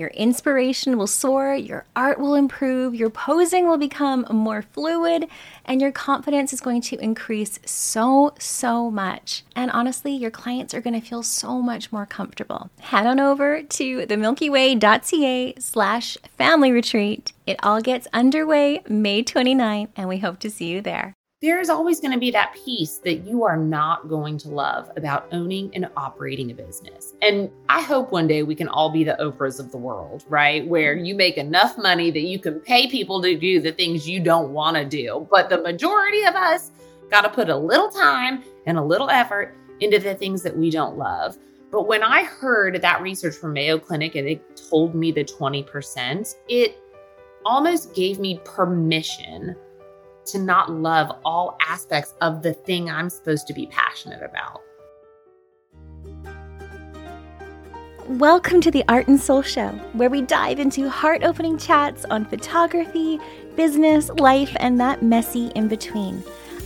[0.00, 5.28] Your inspiration will soar, your art will improve, your posing will become more fluid,
[5.66, 9.44] and your confidence is going to increase so, so much.
[9.54, 12.70] And honestly, your clients are going to feel so much more comfortable.
[12.80, 17.34] Head on over to themilkyway.ca slash family retreat.
[17.46, 22.00] It all gets underway May 29th, and we hope to see you there there's always
[22.00, 25.88] going to be that piece that you are not going to love about owning and
[25.96, 27.14] operating a business.
[27.22, 30.66] And I hope one day we can all be the Oprahs of the world, right?
[30.66, 31.06] Where mm-hmm.
[31.06, 34.52] you make enough money that you can pay people to do the things you don't
[34.52, 35.26] want to do.
[35.30, 36.72] But the majority of us
[37.10, 40.70] got to put a little time and a little effort into the things that we
[40.70, 41.38] don't love.
[41.70, 46.34] But when I heard that research from Mayo Clinic and it told me the 20%,
[46.48, 46.76] it
[47.46, 49.56] almost gave me permission
[50.30, 54.62] to not love all aspects of the thing I'm supposed to be passionate about.
[58.08, 62.24] Welcome to the Art and Soul Show, where we dive into heart opening chats on
[62.24, 63.18] photography,
[63.56, 66.22] business, life, and that messy in between.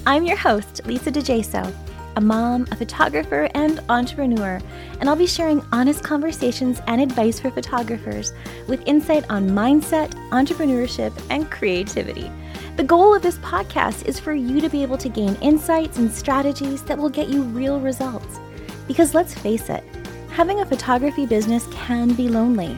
[0.06, 1.72] I'm your host, Lisa DiGeso,
[2.16, 4.60] a mom, a photographer, and entrepreneur,
[5.00, 8.33] and I'll be sharing honest conversations and advice for photographers
[8.69, 12.31] with insight on mindset, entrepreneurship, and creativity.
[12.77, 16.11] The goal of this podcast is for you to be able to gain insights and
[16.12, 18.41] strategies that will get you real results.
[18.89, 19.85] Because let's face it,
[20.31, 22.75] having a photography business can be lonely,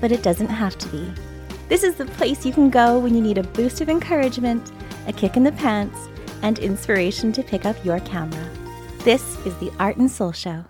[0.00, 1.12] but it doesn't have to be.
[1.68, 4.70] This is the place you can go when you need a boost of encouragement,
[5.08, 5.98] a kick in the pants,
[6.42, 8.48] and inspiration to pick up your camera.
[8.98, 10.66] This is the Art and Soul Show.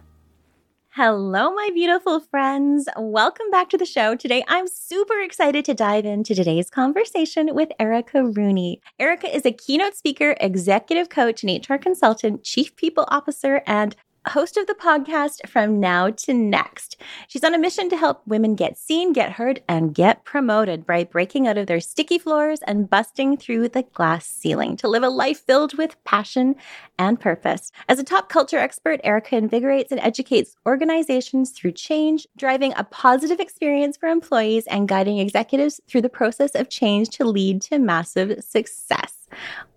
[0.95, 2.87] Hello, my beautiful friends.
[2.99, 4.15] Welcome back to the show.
[4.15, 8.83] Today, I'm super excited to dive into today's conversation with Erica Rooney.
[8.99, 13.97] Erica is a keynote speaker, executive coach, and HR consultant, chief people officer, and
[14.29, 16.97] host of the podcast From Now to Next.
[17.27, 21.05] She's on a mission to help women get seen, get heard, and get promoted by
[21.05, 25.09] breaking out of their sticky floors and busting through the glass ceiling to live a
[25.09, 26.55] life filled with passion
[26.99, 27.73] and purpose.
[27.89, 33.41] As a top culture expert, Erica invigorates and educates organizations through change, driving a positive
[33.41, 38.43] experience for employees and guiding executives through the process of change to lead to massive
[38.45, 39.27] success.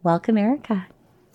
[0.03, 0.88] Welcome, Erica.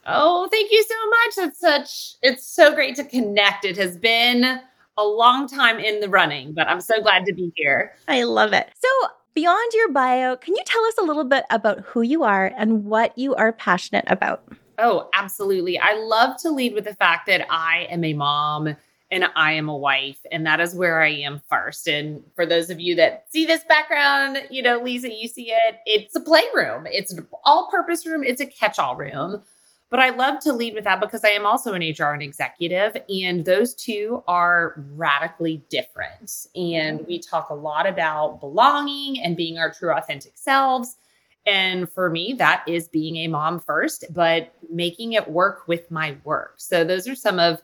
[0.06, 1.49] Oh, thank you so much.
[1.49, 3.65] It's such it's so great to connect.
[3.65, 4.61] It has been
[4.97, 7.93] a long time in the running, but I'm so glad to be here.
[8.09, 8.71] I love it.
[8.78, 12.53] So, beyond your bio, can you tell us a little bit about who you are
[12.56, 14.43] and what you are passionate about?
[14.78, 15.78] Oh, absolutely.
[15.78, 18.75] I love to lead with the fact that I am a mom
[19.12, 21.88] and I am a wife, and that is where I am first.
[21.88, 25.81] And for those of you that see this background, you know, Lisa, you see it,
[25.84, 29.43] it's a playroom, it's an all purpose room, it's a catch all room
[29.90, 32.96] but I love to lead with that because I am also an HR and executive,
[33.08, 36.46] and those two are radically different.
[36.54, 40.96] And we talk a lot about belonging and being our true, authentic selves.
[41.44, 46.16] And for me, that is being a mom first, but making it work with my
[46.22, 46.54] work.
[46.58, 47.60] So those are some of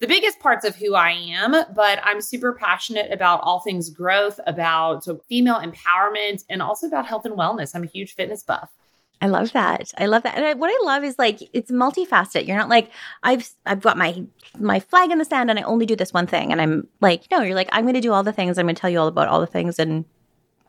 [0.00, 4.40] the biggest parts of who I am, but I'm super passionate about all things growth,
[4.46, 7.76] about female empowerment, and also about health and wellness.
[7.76, 8.70] I'm a huge fitness buff.
[9.22, 9.92] I love that.
[9.98, 10.36] I love that.
[10.36, 12.46] And I, what I love is like it's multifaceted.
[12.46, 12.90] You're not like
[13.22, 14.24] I've I've got my
[14.58, 16.52] my flag in the sand and I only do this one thing.
[16.52, 18.58] And I'm like, no, you're like I'm going to do all the things.
[18.58, 20.04] I'm going to tell you all about all the things and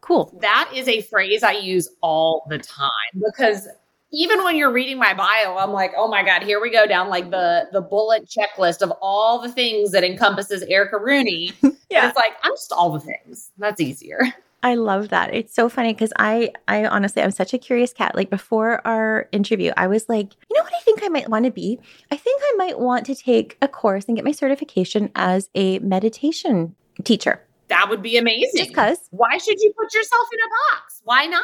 [0.01, 0.37] cool.
[0.41, 3.67] That is a phrase I use all the time because
[4.13, 7.07] even when you're reading my bio, I'm like, oh my god, here we go down
[7.07, 11.53] like the the bullet checklist of all the things that encompasses Erica Rooney.
[11.61, 13.51] yeah, and it's like I'm just all the things.
[13.57, 14.21] That's easier.
[14.63, 15.33] I love that.
[15.33, 18.15] It's so funny because I, I honestly, I'm such a curious cat.
[18.15, 21.45] Like before our interview, I was like, you know what I think I might want
[21.45, 21.79] to be?
[22.11, 25.79] I think I might want to take a course and get my certification as a
[25.79, 27.41] meditation teacher.
[27.69, 28.51] That would be amazing.
[28.55, 28.99] Just because.
[29.11, 31.01] Why should you put yourself in a box?
[31.05, 31.43] Why not?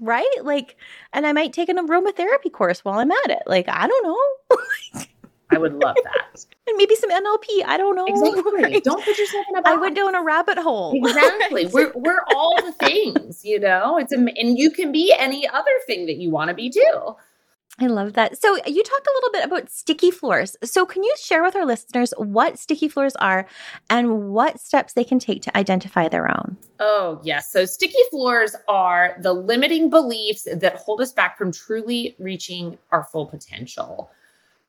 [0.00, 0.38] Right?
[0.42, 0.76] Like,
[1.12, 3.42] and I might take an aromatherapy course while I'm at it.
[3.46, 5.04] Like, I don't know.
[5.50, 6.46] I would love that.
[6.66, 7.64] And maybe some NLP.
[7.64, 8.06] I don't know.
[8.16, 8.62] Exactly.
[8.62, 8.84] Right?
[8.84, 9.76] Don't put yourself in a box.
[9.76, 10.92] I went down a rabbit hole.
[10.94, 11.66] Exactly.
[11.72, 13.98] we're we're all the things, you know.
[13.98, 17.16] It's a, and you can be any other thing that you want to be too.
[17.78, 18.40] I love that.
[18.40, 20.56] So, uh, you talked a little bit about sticky floors.
[20.64, 23.46] So, can you share with our listeners what sticky floors are
[23.90, 26.56] and what steps they can take to identify their own?
[26.80, 27.52] Oh, yes.
[27.52, 33.04] So, sticky floors are the limiting beliefs that hold us back from truly reaching our
[33.04, 34.10] full potential.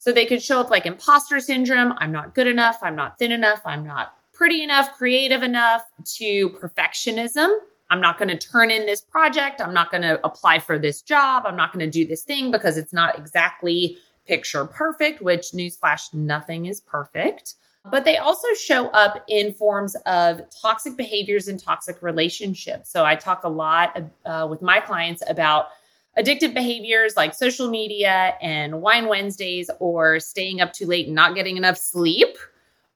[0.08, 3.34] So, they could show up like imposter syndrome I'm not good enough, I'm not thin
[3.34, 5.84] enough, I'm not pretty enough, creative enough,
[6.18, 7.58] to perfectionism
[7.90, 9.62] I'm not going to turn in this project.
[9.62, 11.44] I'm not going to apply for this job.
[11.46, 16.14] I'm not going to do this thing because it's not exactly picture perfect, which newsflash,
[16.14, 17.56] nothing is perfect.
[17.90, 22.90] But they also show up in forms of toxic behaviors and toxic relationships.
[22.90, 25.68] So I talk a lot uh, with my clients about
[26.18, 31.36] addictive behaviors like social media and wine Wednesdays or staying up too late and not
[31.36, 32.38] getting enough sleep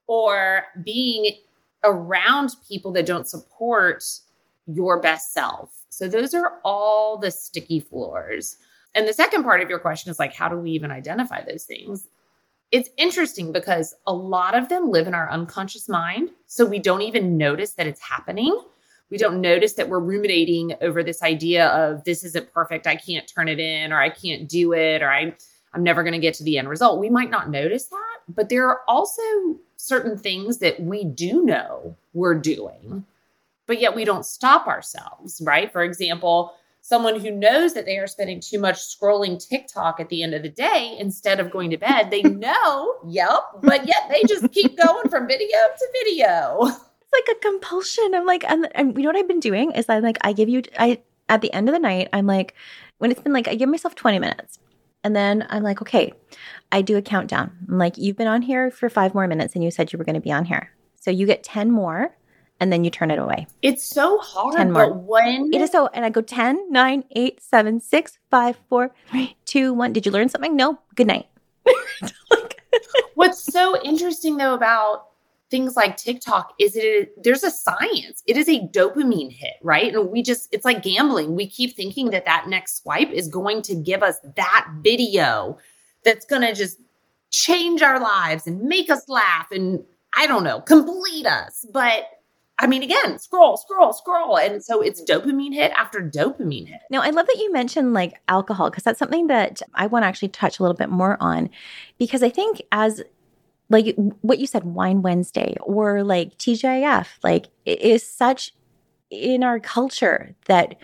[0.06, 1.36] or being
[1.84, 4.04] around people that don't support
[4.66, 5.70] your best self.
[5.88, 8.56] So those are all the sticky floors.
[8.94, 11.64] And the second part of your question is like, how do we even identify those
[11.64, 12.08] things?
[12.70, 16.30] It's interesting because a lot of them live in our unconscious mind.
[16.46, 18.58] So we don't even notice that it's happening.
[19.12, 22.88] We don't notice that we're ruminating over this idea of this isn't perfect.
[22.88, 25.36] I can't turn it in, or I can't do it, or I,
[25.74, 26.98] I'm never going to get to the end result.
[26.98, 29.22] We might not notice that, but there are also
[29.76, 33.04] certain things that we do know we're doing
[33.66, 35.72] but yet we don't stop ourselves, right?
[35.72, 40.22] For example, someone who knows that they are spending too much scrolling TikTok at the
[40.22, 44.22] end of the day instead of going to bed, they know, yep, but yet they
[44.28, 46.68] just keep going from video to video.
[47.12, 48.14] It's like a compulsion.
[48.14, 50.48] I'm like, and, and you know what I've been doing is I'm like, I give
[50.48, 52.54] you, I, at the end of the night, I'm like,
[52.98, 54.58] when it's been like, I give myself 20 minutes.
[55.04, 56.12] And then I'm like, okay,
[56.70, 57.50] I do a countdown.
[57.68, 60.04] I'm like, you've been on here for five more minutes and you said you were
[60.04, 60.70] going to be on here.
[61.00, 62.16] So you get 10 more
[62.60, 63.48] and then you turn it away.
[63.62, 64.56] It's so hard.
[64.56, 64.92] 10 more.
[64.92, 69.36] when it is so, and I go 10, 9, 8, 7, 6, 5, 4, 3,
[69.44, 69.92] 2, 1.
[69.92, 70.54] Did you learn something?
[70.54, 70.78] No.
[70.94, 71.26] Good night.
[73.14, 75.08] What's so interesting though about
[75.52, 78.22] things like TikTok is it there's a science.
[78.26, 79.94] It is a dopamine hit, right?
[79.94, 81.36] And we just it's like gambling.
[81.36, 85.58] We keep thinking that that next swipe is going to give us that video
[86.04, 86.78] that's going to just
[87.30, 89.84] change our lives and make us laugh and
[90.16, 91.66] I don't know, complete us.
[91.70, 92.04] But
[92.58, 94.38] I mean, again, scroll, scroll, scroll.
[94.38, 96.80] And so it's dopamine hit after dopamine hit.
[96.90, 100.06] Now, I love that you mentioned like alcohol because that's something that I want to
[100.06, 101.50] actually touch a little bit more on
[101.98, 103.02] because I think as
[103.72, 108.52] like what you said, Wine Wednesday or like TGIF, like it is such
[109.10, 110.76] in our culture that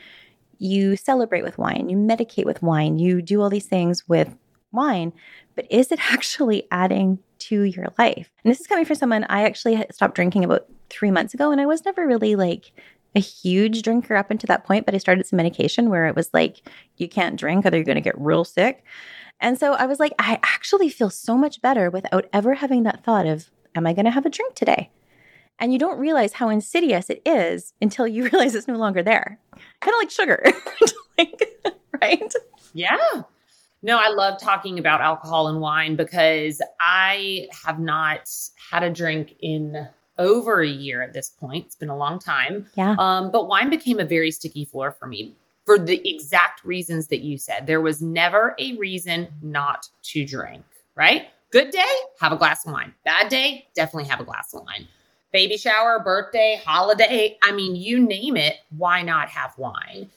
[0.59, 4.35] you celebrate with wine, you medicate with wine, you do all these things with
[4.73, 5.13] wine,
[5.55, 8.31] but is it actually adding to your life?
[8.43, 11.53] And this is coming from someone I actually stopped drinking about three months ago.
[11.53, 12.73] And I was never really like
[13.15, 16.31] a huge drinker up until that point, but I started some medication where it was
[16.33, 16.61] like,
[16.97, 18.85] you can't drink, other you're going to get real sick.
[19.41, 23.05] And so I was like, I actually feel so much better without ever having that
[23.05, 24.91] thought of, am I going to have a drink today?
[25.61, 29.39] And you don't realize how insidious it is until you realize it's no longer there.
[29.81, 30.43] Kind of like sugar,
[31.19, 31.43] like,
[32.01, 32.33] right?
[32.75, 32.99] Yeah.
[33.81, 38.29] No, I love talking about alcohol and wine because I have not
[38.71, 41.67] had a drink in over a year at this point.
[41.67, 42.67] It's been a long time.
[42.75, 42.97] Yeah.
[42.99, 45.37] Um, but wine became a very sticky floor for me
[45.69, 47.67] for the exact reasons that you said.
[47.67, 51.27] There was never a reason not to drink, right?
[51.51, 51.85] Good day,
[52.21, 52.95] have a glass of wine.
[53.05, 54.89] Bad day, definitely have a glass of wine.
[55.31, 60.09] Baby shower, birthday, holiday, I mean, you name it, why not have wine?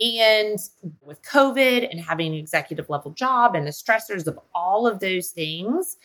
[0.00, 0.60] And
[1.02, 5.30] with COVID and having an executive level job and the stressors of all of those
[5.30, 5.96] things,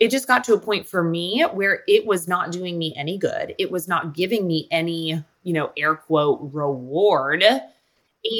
[0.00, 3.18] it just got to a point for me where it was not doing me any
[3.18, 3.54] good.
[3.60, 7.44] It was not giving me any, you know, air quote reward.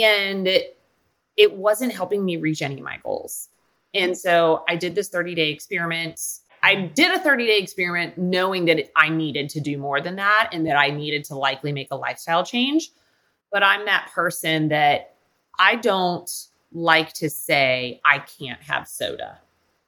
[0.02, 0.48] And
[1.36, 3.48] it wasn't helping me reach any of my goals.
[3.94, 6.20] And so I did this 30 day experiment.
[6.62, 10.50] I did a 30 day experiment knowing that I needed to do more than that
[10.52, 12.90] and that I needed to likely make a lifestyle change.
[13.50, 15.14] But I'm that person that
[15.58, 16.30] I don't
[16.72, 19.38] like to say I can't have soda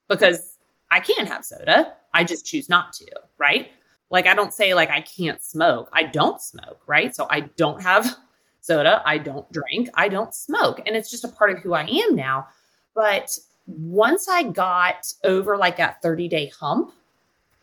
[0.08, 0.58] because
[0.90, 1.94] I can have soda.
[2.12, 3.06] I just choose not to,
[3.38, 3.70] right?
[4.10, 5.88] Like I don't say like I can't smoke.
[5.92, 7.14] I don't smoke, right?
[7.16, 8.16] So I don't have
[8.64, 9.02] soda.
[9.04, 9.90] I don't drink.
[9.94, 10.80] I don't smoke.
[10.86, 12.48] And it's just a part of who I am now.
[12.94, 16.92] But once I got over like that 30 day hump,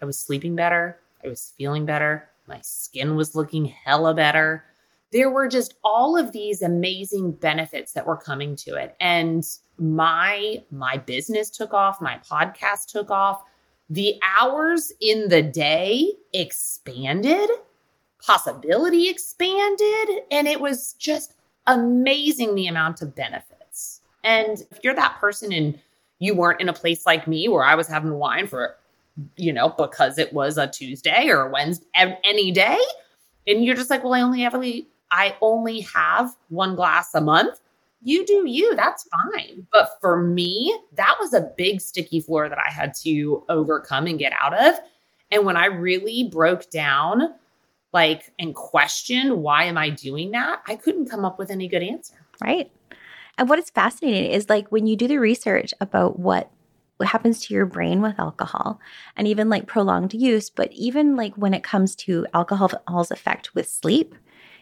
[0.01, 0.99] I was sleeping better.
[1.23, 2.29] I was feeling better.
[2.47, 4.63] My skin was looking hella better.
[5.11, 8.95] There were just all of these amazing benefits that were coming to it.
[8.99, 9.43] And
[9.77, 13.43] my my business took off, my podcast took off.
[13.89, 17.49] The hours in the day expanded,
[18.25, 21.35] possibility expanded, and it was just
[21.67, 24.01] amazing the amount of benefits.
[24.23, 25.79] And if you're that person and
[26.19, 28.75] you weren't in a place like me where I was having wine for
[29.35, 31.85] you know, because it was a Tuesday or a Wednesday,
[32.23, 32.79] any day.
[33.47, 34.55] And you're just like, well, I only have
[35.11, 37.59] I only have one glass a month.
[38.03, 39.67] You do you, that's fine.
[39.71, 44.17] But for me, that was a big sticky floor that I had to overcome and
[44.17, 44.79] get out of.
[45.31, 47.33] And when I really broke down,
[47.93, 51.83] like, and questioned why am I doing that, I couldn't come up with any good
[51.83, 52.15] answer.
[52.41, 52.71] Right.
[53.37, 56.51] And what is fascinating is like when you do the research about what
[56.97, 58.79] what happens to your brain with alcohol
[59.17, 63.67] and even like prolonged use, but even like when it comes to alcohol's effect with
[63.67, 64.13] sleep,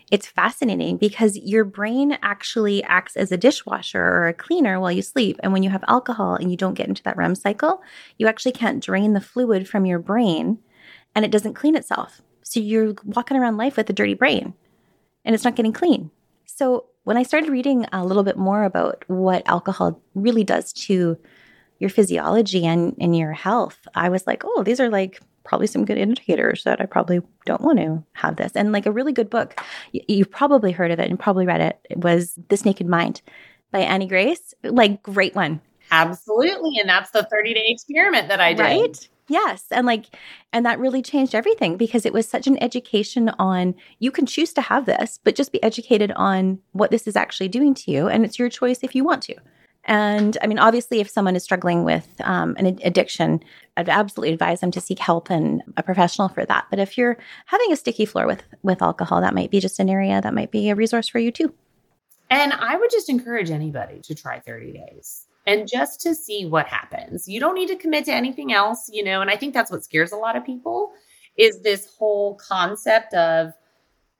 [0.09, 5.01] it's fascinating because your brain actually acts as a dishwasher or a cleaner while you
[5.01, 5.37] sleep.
[5.43, 7.81] And when you have alcohol and you don't get into that REM cycle,
[8.17, 10.59] you actually can't drain the fluid from your brain
[11.13, 12.21] and it doesn't clean itself.
[12.49, 14.55] So you're walking around life with a dirty brain
[15.23, 16.09] and it's not getting clean.
[16.45, 21.15] So when I started reading a little bit more about what alcohol really does to
[21.77, 25.85] your physiology and, and your health, I was like, oh, these are like probably some
[25.85, 28.53] good indicators that I probably don't want to have this.
[28.55, 31.61] And like a really good book, you, you've probably heard of it and probably read
[31.61, 33.21] it, it was This Naked Mind
[33.69, 34.55] by Annie Grace.
[34.63, 35.61] Like, great one.
[35.91, 36.79] Absolutely.
[36.79, 38.63] And that's the 30 day experiment that I did.
[38.63, 39.09] Right?
[39.29, 39.65] Yes.
[39.71, 40.05] And like,
[40.51, 44.53] and that really changed everything because it was such an education on you can choose
[44.53, 48.07] to have this, but just be educated on what this is actually doing to you.
[48.07, 49.35] And it's your choice if you want to.
[49.85, 53.39] And I mean, obviously, if someone is struggling with um, an addiction,
[53.77, 56.65] I'd absolutely advise them to seek help and a professional for that.
[56.69, 59.89] But if you're having a sticky floor with with alcohol, that might be just an
[59.89, 61.53] area that might be a resource for you too.
[62.29, 66.67] And I would just encourage anybody to try 30 days and just to see what
[66.67, 67.27] happens.
[67.27, 69.83] You don't need to commit to anything else, you know, and I think that's what
[69.83, 70.91] scares a lot of people
[71.37, 73.53] is this whole concept of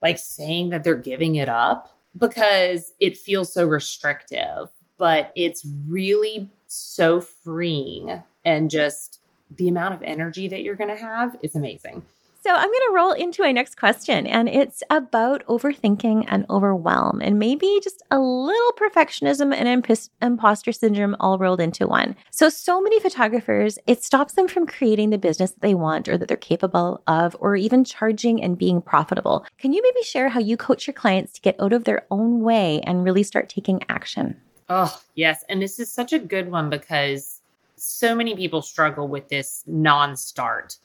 [0.01, 4.69] like saying that they're giving it up because it feels so restrictive
[4.99, 9.21] but it's really so freeing and just
[9.57, 12.03] the amount of energy that you're going to have is amazing.
[12.41, 17.21] So I'm going to roll into my next question, and it's about overthinking and overwhelm,
[17.21, 22.15] and maybe just a little perfectionism and imp- imposter syndrome all rolled into one.
[22.31, 26.17] So, so many photographers, it stops them from creating the business that they want or
[26.17, 29.45] that they're capable of, or even charging and being profitable.
[29.57, 32.39] Can you maybe share how you coach your clients to get out of their own
[32.39, 34.39] way and really start taking action?
[34.69, 35.43] Oh, yes.
[35.49, 37.41] And this is such a good one because
[37.75, 40.77] so many people struggle with this non start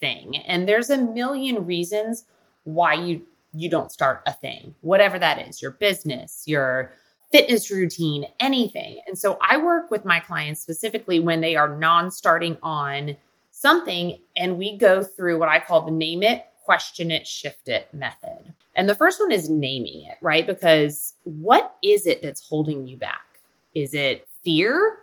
[0.00, 0.36] thing.
[0.38, 2.24] And there's a million reasons
[2.64, 6.92] why you you don't start a thing, whatever that is, your business, your
[7.32, 9.00] fitness routine, anything.
[9.06, 13.16] And so I work with my clients specifically when they are non starting on
[13.50, 17.92] something and we go through what I call the name it, question it, shift it
[17.92, 18.54] method.
[18.76, 20.46] And the first one is naming it, right?
[20.46, 23.26] Because what is it that's holding you back?
[23.74, 24.98] Is it fear?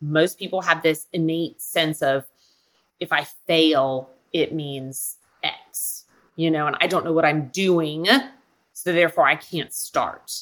[0.00, 2.24] Most people have this innate sense of
[2.98, 6.04] if I fail, it means X,
[6.36, 8.06] you know, and I don't know what I'm doing.
[8.72, 10.32] So therefore, I can't start.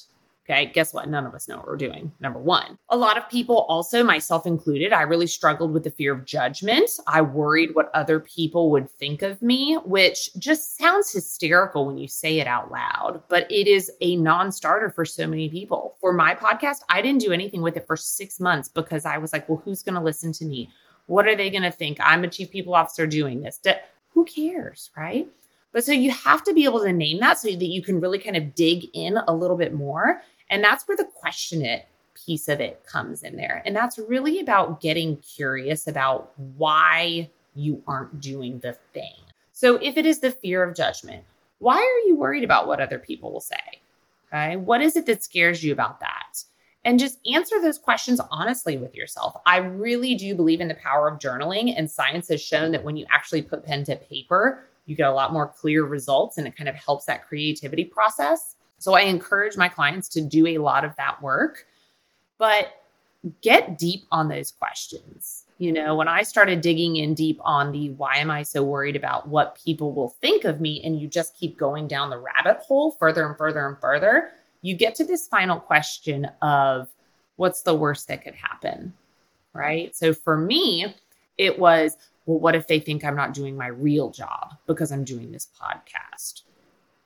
[0.50, 1.10] Okay, guess what?
[1.10, 2.10] None of us know what we're doing.
[2.20, 2.78] Number one.
[2.88, 6.88] A lot of people, also myself included, I really struggled with the fear of judgment.
[7.06, 12.08] I worried what other people would think of me, which just sounds hysterical when you
[12.08, 15.96] say it out loud, but it is a non starter for so many people.
[16.00, 19.34] For my podcast, I didn't do anything with it for six months because I was
[19.34, 20.70] like, well, who's going to listen to me?
[21.08, 21.98] What are they going to think?
[22.00, 23.60] I'm a chief people officer doing this.
[24.10, 24.90] Who cares?
[24.96, 25.28] Right.
[25.72, 28.18] But so you have to be able to name that so that you can really
[28.18, 31.86] kind of dig in a little bit more and that's where the question it
[32.26, 33.62] piece of it comes in there.
[33.64, 39.14] And that's really about getting curious about why you aren't doing the thing.
[39.52, 41.24] So if it is the fear of judgment,
[41.58, 43.56] why are you worried about what other people will say?
[44.32, 44.56] Okay.
[44.56, 46.44] What is it that scares you about that?
[46.84, 49.36] And just answer those questions honestly with yourself.
[49.44, 52.96] I really do believe in the power of journaling, and science has shown that when
[52.96, 56.56] you actually put pen to paper, you get a lot more clear results and it
[56.56, 58.54] kind of helps that creativity process.
[58.78, 61.66] So I encourage my clients to do a lot of that work,
[62.38, 62.82] but
[63.42, 65.44] get deep on those questions.
[65.58, 68.94] You know, when I started digging in deep on the why am I so worried
[68.94, 72.58] about what people will think of me, and you just keep going down the rabbit
[72.58, 74.30] hole further and further and further,
[74.62, 76.88] you get to this final question of
[77.36, 78.92] what's the worst that could happen?
[79.54, 79.94] Right.
[79.96, 80.94] So for me,
[81.36, 81.96] it was,
[82.26, 85.48] well, what if they think I'm not doing my real job because I'm doing this
[85.60, 86.42] podcast?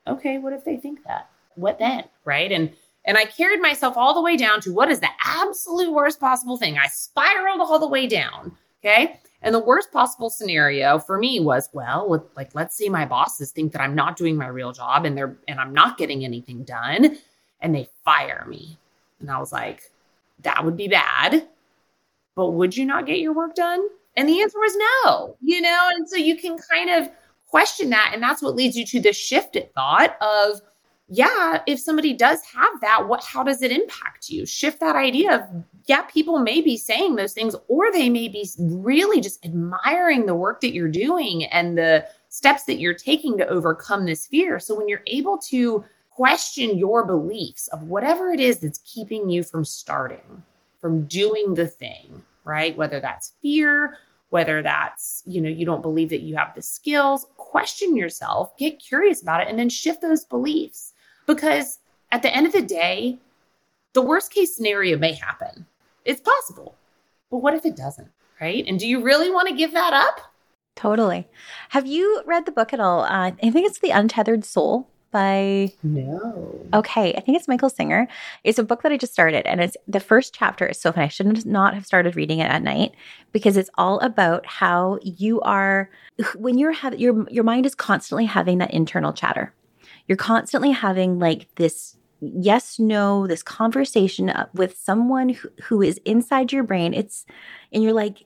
[0.07, 1.31] Okay, what if they think that?
[1.55, 2.05] What then?
[2.25, 2.51] Right.
[2.51, 2.73] And
[3.05, 6.57] and I carried myself all the way down to what is the absolute worst possible
[6.57, 6.79] thing.
[6.79, 8.57] I spiraled all the way down.
[8.81, 9.19] Okay.
[9.43, 13.51] And the worst possible scenario for me was, well, with, like let's say my bosses
[13.51, 16.63] think that I'm not doing my real job and they're and I'm not getting anything
[16.65, 17.19] done
[17.63, 18.77] and they fire me.
[19.21, 19.91] And I was like,
[20.41, 21.49] that would be bad.
[22.35, 23.87] But would you not get your work done?
[24.17, 25.89] And the answer was no, you know?
[25.95, 27.11] And so you can kind of
[27.49, 28.11] question that.
[28.13, 30.61] And that's what leads you to the shifted thought of,
[31.09, 34.47] yeah, if somebody does have that, what how does it impact you?
[34.47, 35.43] Shift that idea of
[35.87, 40.35] yeah, people may be saying those things, or they may be really just admiring the
[40.35, 44.59] work that you're doing and the steps that you're taking to overcome this fear.
[44.59, 49.43] So when you're able to question your beliefs of whatever it is that's keeping you
[49.43, 50.43] from starting,
[50.81, 52.77] from doing the thing, right?
[52.77, 53.99] Whether that's fear,
[54.31, 58.79] whether that's, you know, you don't believe that you have the skills, question yourself, get
[58.79, 60.93] curious about it, and then shift those beliefs.
[61.27, 61.79] Because
[62.11, 63.19] at the end of the day,
[63.93, 65.67] the worst case scenario may happen.
[66.05, 66.75] It's possible.
[67.31, 68.09] But what if it doesn't?
[68.41, 68.65] Right.
[68.67, 70.21] And do you really want to give that up?
[70.75, 71.29] Totally.
[71.69, 73.03] Have you read the book at all?
[73.03, 76.67] Uh, I think it's The Untethered Soul by no.
[76.75, 78.09] Okay i think it's michael singer.
[78.45, 81.05] It's a book that i just started and it's the first chapter is so fun
[81.05, 82.93] i should not have started reading it at night
[83.33, 85.91] because it's all about how you are
[86.37, 89.55] when you're having your your mind is constantly having that internal chatter.
[90.07, 95.99] You're constantly having like this yes no this conversation uh, with someone who, who is
[96.05, 96.95] inside your brain.
[96.95, 97.27] It's
[97.73, 98.25] and you're like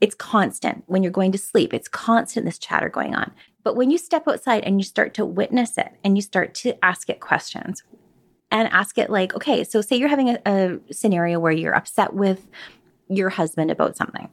[0.00, 1.72] it's constant when you're going to sleep.
[1.72, 3.32] It's constant this chatter going on
[3.66, 6.84] but when you step outside and you start to witness it and you start to
[6.84, 7.82] ask it questions
[8.52, 12.14] and ask it like okay so say you're having a, a scenario where you're upset
[12.14, 12.46] with
[13.08, 14.28] your husband about something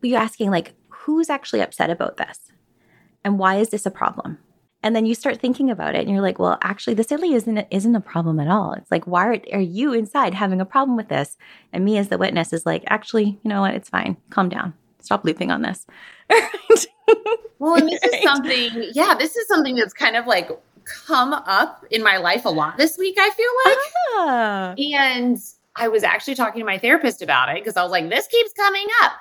[0.00, 2.50] but you're asking like who's actually upset about this
[3.22, 4.38] and why is this a problem
[4.82, 7.68] and then you start thinking about it and you're like, well, actually, this really isn't,
[7.70, 8.72] isn't a problem at all.
[8.72, 11.36] It's like, why are, are you inside having a problem with this?
[11.72, 13.74] And me as the witness is like, actually, you know what?
[13.74, 14.16] It's fine.
[14.30, 14.74] Calm down.
[14.98, 15.86] Stop looping on this.
[17.58, 20.50] well, and this is something, yeah, this is something that's kind of like
[20.84, 23.78] come up in my life a lot this week, I feel like.
[24.16, 24.74] Ah.
[24.78, 25.38] And
[25.76, 28.52] I was actually talking to my therapist about it because I was like, this keeps
[28.52, 29.12] coming up.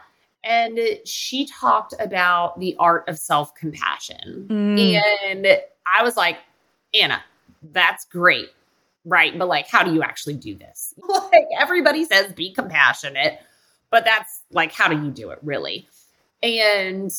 [0.43, 4.47] And she talked about the art of self compassion.
[4.49, 5.01] Mm.
[5.27, 5.47] And
[5.85, 6.37] I was like,
[6.93, 7.23] Anna,
[7.71, 8.49] that's great.
[9.05, 9.37] Right.
[9.37, 10.93] But like, how do you actually do this?
[11.07, 13.39] like, everybody says be compassionate,
[13.91, 15.87] but that's like, how do you do it really?
[16.41, 17.11] And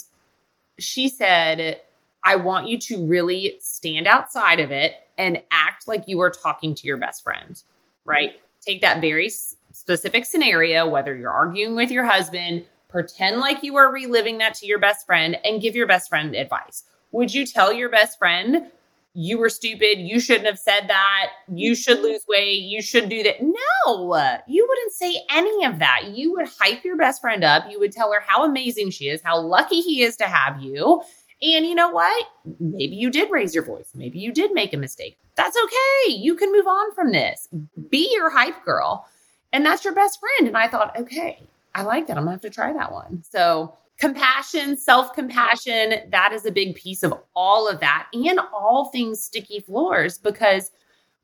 [0.82, 1.80] she said,
[2.24, 6.74] I want you to really stand outside of it and act like you are talking
[6.74, 7.60] to your best friend,
[8.04, 8.30] right?
[8.30, 8.38] Mm-hmm.
[8.64, 9.28] Take that very
[9.72, 14.66] specific scenario, whether you're arguing with your husband, pretend like you are reliving that to
[14.66, 16.84] your best friend and give your best friend advice.
[17.10, 18.70] Would you tell your best friend,
[19.14, 22.06] you were stupid, you shouldn't have said that, you should mm-hmm.
[22.06, 23.42] lose weight, you should do that?
[23.42, 26.12] No, you wouldn't say any of that.
[26.14, 27.70] You would hype your best friend up.
[27.70, 31.02] You would tell her how amazing she is, how lucky he is to have you.
[31.42, 32.28] And you know what?
[32.60, 33.90] Maybe you did raise your voice.
[33.94, 35.18] Maybe you did make a mistake.
[35.34, 36.12] That's okay.
[36.12, 37.48] You can move on from this.
[37.90, 39.08] Be your hype girl.
[39.52, 40.46] And that's your best friend.
[40.48, 41.42] And I thought, okay,
[41.74, 42.16] I like that.
[42.16, 43.24] I'm gonna have to try that one.
[43.28, 48.86] So compassion, self compassion, that is a big piece of all of that and all
[48.86, 50.72] things sticky floors because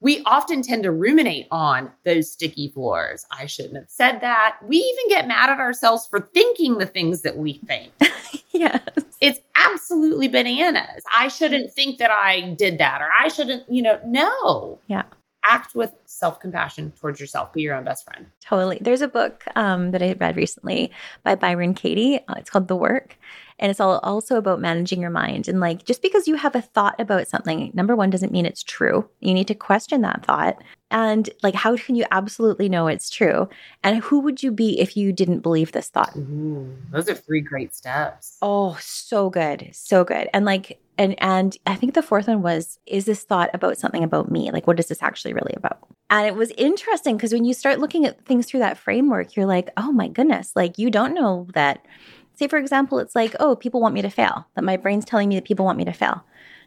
[0.00, 3.26] we often tend to ruminate on those sticky floors.
[3.32, 4.58] I shouldn't have said that.
[4.62, 7.92] We even get mad at ourselves for thinking the things that we think.
[8.52, 8.80] yes.
[9.20, 11.02] It's absolutely bananas.
[11.16, 14.78] I shouldn't think that I did that or I shouldn't, you know, no.
[14.86, 15.02] Yeah
[15.44, 17.53] act with self compassion towards yourself.
[17.53, 18.27] Be your own best friend.
[18.40, 18.79] Totally.
[18.81, 20.90] There's a book um, that I read recently
[21.22, 22.18] by Byron Katie.
[22.29, 23.16] Uh, it's called The Work.
[23.61, 25.48] And it's all also about managing your mind.
[25.48, 28.62] And like, just because you have a thought about something, number one, doesn't mean it's
[28.62, 29.09] true.
[29.20, 30.62] You need to question that thought.
[30.90, 33.48] And like, how can you absolutely know it's true?
[33.83, 36.16] And who would you be if you didn't believe this thought?
[36.16, 38.38] Ooh, those are three great steps.
[38.40, 39.70] Oh, so good.
[39.72, 40.29] So good.
[40.33, 44.04] And like, and and I think the fourth one was is this thought about something
[44.04, 44.50] about me?
[44.50, 45.78] Like what is this actually really about?
[46.11, 49.46] And it was interesting because when you start looking at things through that framework, you're
[49.46, 51.87] like, "Oh my goodness, like you don't know that
[52.34, 55.28] say for example, it's like, "Oh, people want me to fail." That my brain's telling
[55.28, 56.24] me that people want me to fail.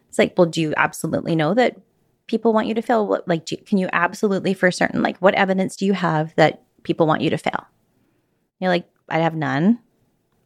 [0.09, 1.77] It's like, "Well, do you absolutely know that
[2.27, 3.21] people want you to fail?
[3.27, 7.05] Like do, can you absolutely for certain like what evidence do you have that people
[7.07, 7.67] want you to fail?"
[8.59, 9.79] You're like, "I have none."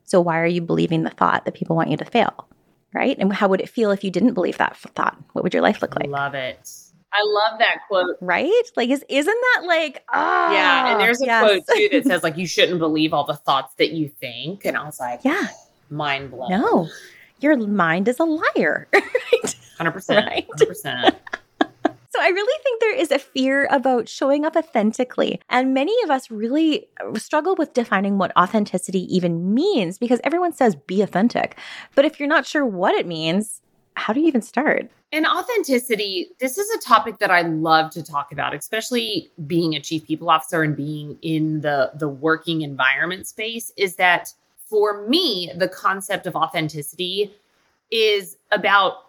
[0.04, 2.48] So why are you believing the thought that people want you to fail?
[2.96, 3.16] Right?
[3.20, 5.18] And how would it feel if you didn't believe that thought?
[5.34, 6.10] What would your life look like?
[6.10, 6.58] Love it.
[7.14, 8.18] I love that quote.
[8.22, 8.52] Right?
[8.76, 10.92] Like, is, isn't that like, ah, yeah.
[10.92, 11.44] And there's a yes.
[11.44, 14.66] quote too that says, like, you shouldn't believe all the thoughts that you think.
[14.66, 15.48] And I was like, Yeah.
[15.90, 16.50] mind blown.
[16.50, 16.90] No,
[17.40, 18.88] your mind is a liar.
[19.80, 20.10] 100%.
[20.26, 20.48] Right.
[20.58, 21.16] 100%.
[22.16, 25.42] So I really think there is a fear about showing up authentically.
[25.50, 30.54] And many of us really uh, struggle with defining what authenticity even means because everyone
[30.54, 31.58] says be authentic.
[31.94, 33.62] But if you're not sure what it means,
[33.96, 34.90] how do you even start?
[35.12, 39.82] And authenticity, this is a topic that I love to talk about, especially being a
[39.82, 44.34] chief people officer and being in the the working environment space is that
[44.70, 47.34] for me, the concept of authenticity
[47.92, 49.05] is about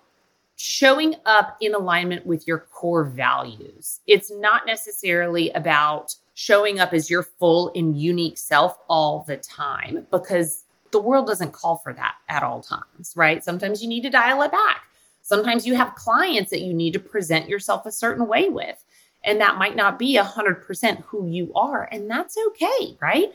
[0.57, 4.01] showing up in alignment with your core values.
[4.07, 10.07] It's not necessarily about showing up as your full and unique self all the time
[10.11, 13.45] because the world doesn't call for that at all times, right?
[13.45, 14.83] Sometimes you need to dial it back.
[15.23, 18.83] Sometimes you have clients that you need to present yourself a certain way with.
[19.25, 21.89] And that might not be 100% who you are.
[21.91, 23.33] And that's okay, right?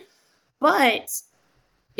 [0.59, 1.21] But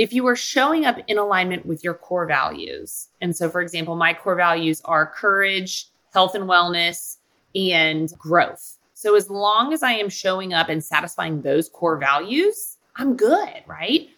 [0.01, 3.95] if you are showing up in alignment with your core values, and so for example,
[3.95, 7.17] my core values are courage, health and wellness,
[7.53, 8.79] and growth.
[8.95, 13.61] So as long as I am showing up and satisfying those core values, I'm good,
[13.67, 14.09] right?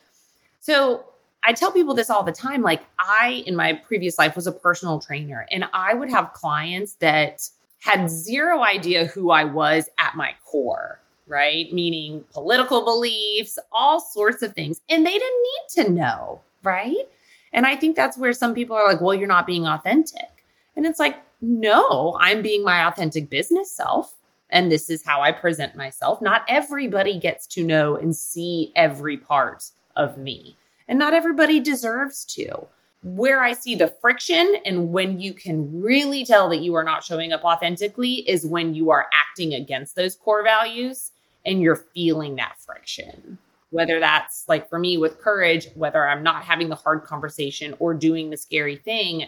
[0.61, 1.03] So
[1.43, 2.61] I tell people this all the time.
[2.61, 6.93] Like, I, in my previous life, was a personal trainer, and I would have clients
[6.95, 11.71] that had zero idea who I was at my core, right?
[11.71, 14.81] Meaning political beliefs, all sorts of things.
[14.89, 17.07] And they didn't need to know, right?
[17.53, 20.45] And I think that's where some people are like, well, you're not being authentic.
[20.75, 24.13] And it's like, no, I'm being my authentic business self.
[24.49, 26.21] And this is how I present myself.
[26.21, 30.57] Not everybody gets to know and see every part of me
[30.87, 32.67] and not everybody deserves to.
[33.03, 37.03] Where I see the friction and when you can really tell that you are not
[37.03, 41.11] showing up authentically is when you are acting against those core values
[41.45, 43.37] and you're feeling that friction.
[43.71, 47.93] Whether that's like for me with courage, whether I'm not having the hard conversation or
[47.93, 49.25] doing the scary thing,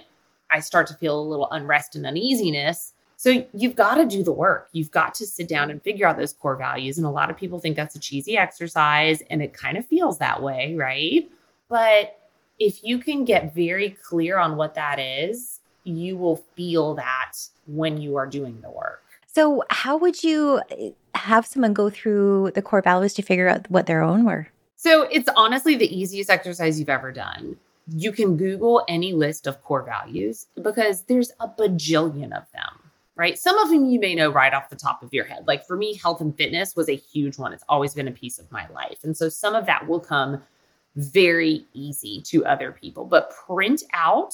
[0.52, 2.94] I start to feel a little unrest and uneasiness.
[3.18, 4.70] So you've got to do the work.
[4.72, 6.98] You've got to sit down and figure out those core values.
[6.98, 10.20] And a lot of people think that's a cheesy exercise, and it kind of feels
[10.20, 11.30] that way, right?
[11.70, 12.20] But
[12.60, 17.34] if you can get very clear on what that is, you will feel that
[17.68, 19.05] when you are doing the work.
[19.36, 23.70] So, how would you eh, have someone go through the core values to figure out
[23.70, 24.48] what their own were?
[24.78, 27.58] So, it's honestly the easiest exercise you've ever done.
[27.94, 32.80] You can Google any list of core values because there's a bajillion of them,
[33.18, 33.38] right?
[33.38, 35.46] Some of them you may know right off the top of your head.
[35.46, 37.52] Like for me, health and fitness was a huge one.
[37.52, 39.00] It's always been a piece of my life.
[39.04, 40.42] And so some of that will come
[40.96, 43.04] very easy to other people.
[43.04, 44.34] But print out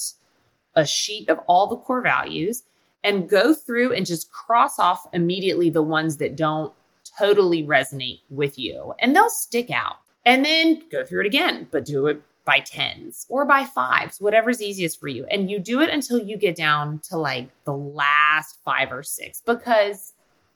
[0.76, 2.64] a sheet of all the core values
[3.04, 6.74] and go through and just cross off immediately the ones that don't
[7.18, 9.98] totally resonate with you and they'll stick out.
[10.24, 14.62] And then go through it again, but do it by tens or by fives, whatever's
[14.62, 15.26] easiest for you.
[15.26, 19.42] And you do it until you get down to like the last five or six.
[19.42, 20.14] Because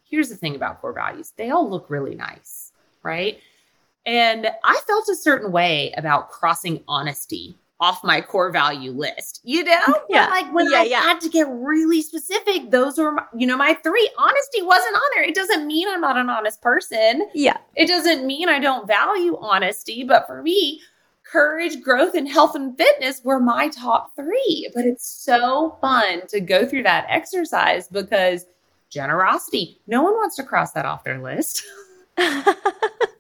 [0.08, 3.40] here's the thing about core values they all look really nice, right?
[4.06, 9.64] And I felt a certain way about crossing honesty off my core value list, you
[9.64, 9.80] know?
[10.10, 10.28] Yeah.
[10.28, 11.02] But like when Yeah, I yeah.
[11.02, 14.10] had to get really specific, those were, my, you know, my three.
[14.18, 15.24] Honesty wasn't on there.
[15.26, 17.28] It doesn't mean I'm not an honest person.
[17.34, 17.58] Yeah.
[17.76, 20.80] It doesn't mean I don't value honesty, but for me,
[21.30, 24.70] courage, growth, and health and fitness were my top three.
[24.74, 28.46] But it's so fun to go through that exercise because
[28.90, 31.62] generosity, no one wants to cross that off their list.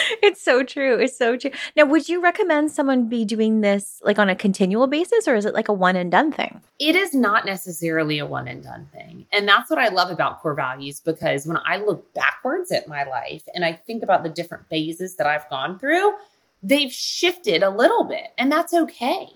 [0.22, 0.98] it's so true.
[0.98, 1.50] It's so true.
[1.76, 5.44] Now, would you recommend someone be doing this like on a continual basis or is
[5.44, 6.60] it like a one and done thing?
[6.80, 9.26] it is not necessarily a one and done thing.
[9.32, 13.04] And that's what I love about core values because when I look backwards at my
[13.04, 16.14] life and I think about the different phases that I've gone through,
[16.62, 19.28] they've shifted a little bit, and that's okay.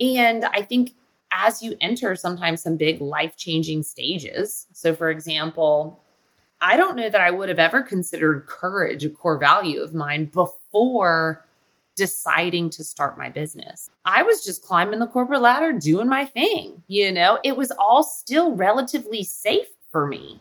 [0.00, 0.94] And I think
[1.32, 6.02] as you enter sometimes some big life changing stages, so for example,
[6.60, 10.26] I don't know that I would have ever considered courage a core value of mine
[10.26, 11.44] before
[11.96, 13.90] deciding to start my business.
[14.04, 16.82] I was just climbing the corporate ladder, doing my thing.
[16.88, 20.40] You know, it was all still relatively safe for me.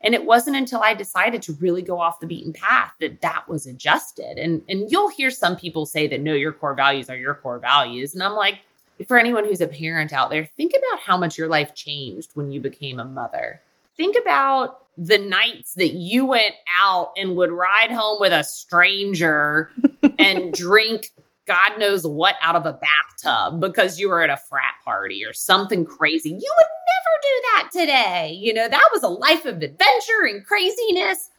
[0.00, 3.48] And it wasn't until I decided to really go off the beaten path that that
[3.48, 4.38] was adjusted.
[4.38, 7.58] And and you'll hear some people say that no, your core values are your core
[7.58, 8.14] values.
[8.14, 8.60] And I'm like,
[9.08, 12.52] for anyone who's a parent out there, think about how much your life changed when
[12.52, 13.60] you became a mother.
[13.96, 19.70] Think about the nights that you went out and would ride home with a stranger
[20.18, 21.10] and drink
[21.46, 25.32] God knows what out of a bathtub because you were at a frat party or
[25.32, 26.30] something crazy.
[26.30, 28.32] You would never do that today.
[28.32, 31.30] You know, that was a life of adventure and craziness.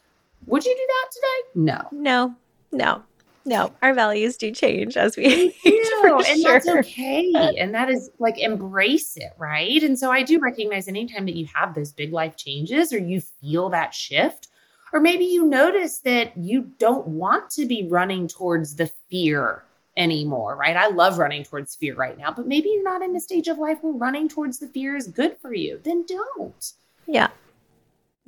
[0.46, 1.64] Would you do that today?
[1.64, 1.88] No.
[1.90, 2.34] No,
[2.70, 3.02] no,
[3.46, 3.72] no.
[3.80, 5.54] Our values do change as we age.
[5.64, 6.52] And sure.
[6.52, 7.32] that's okay.
[7.58, 9.82] And that is like embrace it, right?
[9.82, 13.20] And so I do recognize anytime that you have those big life changes or you
[13.20, 14.48] feel that shift,
[14.92, 19.64] or maybe you notice that you don't want to be running towards the fear
[19.96, 20.76] anymore, right?
[20.76, 23.58] I love running towards fear right now, but maybe you're not in a stage of
[23.58, 25.80] life where running towards the fear is good for you.
[25.82, 26.72] Then don't.
[27.06, 27.28] Yeah.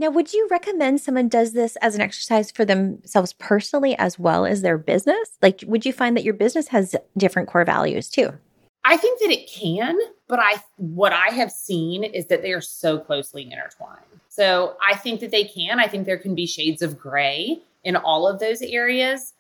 [0.01, 4.47] Now, would you recommend someone does this as an exercise for themselves personally as well
[4.47, 5.37] as their business?
[5.43, 8.33] Like, would you find that your business has different core values too?
[8.85, 12.61] I think that it can, but I what I have seen is that they are
[12.61, 14.01] so closely intertwined.
[14.29, 15.81] So I think that they can.
[15.81, 19.35] I think there can be shades of gray in all of those areas.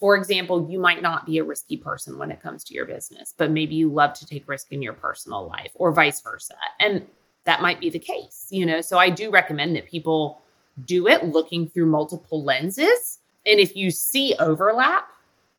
[0.00, 3.34] For example, you might not be a risky person when it comes to your business,
[3.36, 6.54] but maybe you love to take risk in your personal life or vice versa.
[6.80, 7.06] And
[7.46, 8.80] that might be the case, you know.
[8.80, 10.42] So I do recommend that people
[10.84, 13.18] do it looking through multiple lenses.
[13.46, 15.08] And if you see overlap,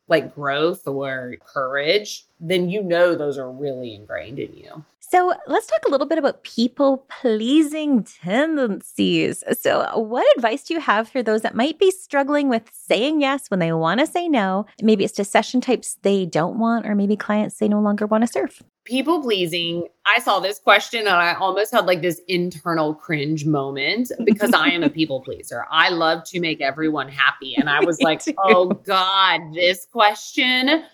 [0.08, 4.84] like growth or courage, then you know those are really ingrained in you.
[5.00, 9.42] So, let's talk a little bit about people pleasing tendencies.
[9.58, 13.50] So, what advice do you have for those that might be struggling with saying yes
[13.50, 14.66] when they want to say no?
[14.82, 18.24] Maybe it's to session types they don't want, or maybe clients they no longer want
[18.24, 18.62] to serve.
[18.88, 19.86] People pleasing.
[20.06, 24.68] I saw this question and I almost had like this internal cringe moment because I
[24.70, 25.66] am a people pleaser.
[25.70, 27.54] I love to make everyone happy.
[27.54, 28.32] And I was Me like, too.
[28.38, 30.84] oh God, this question,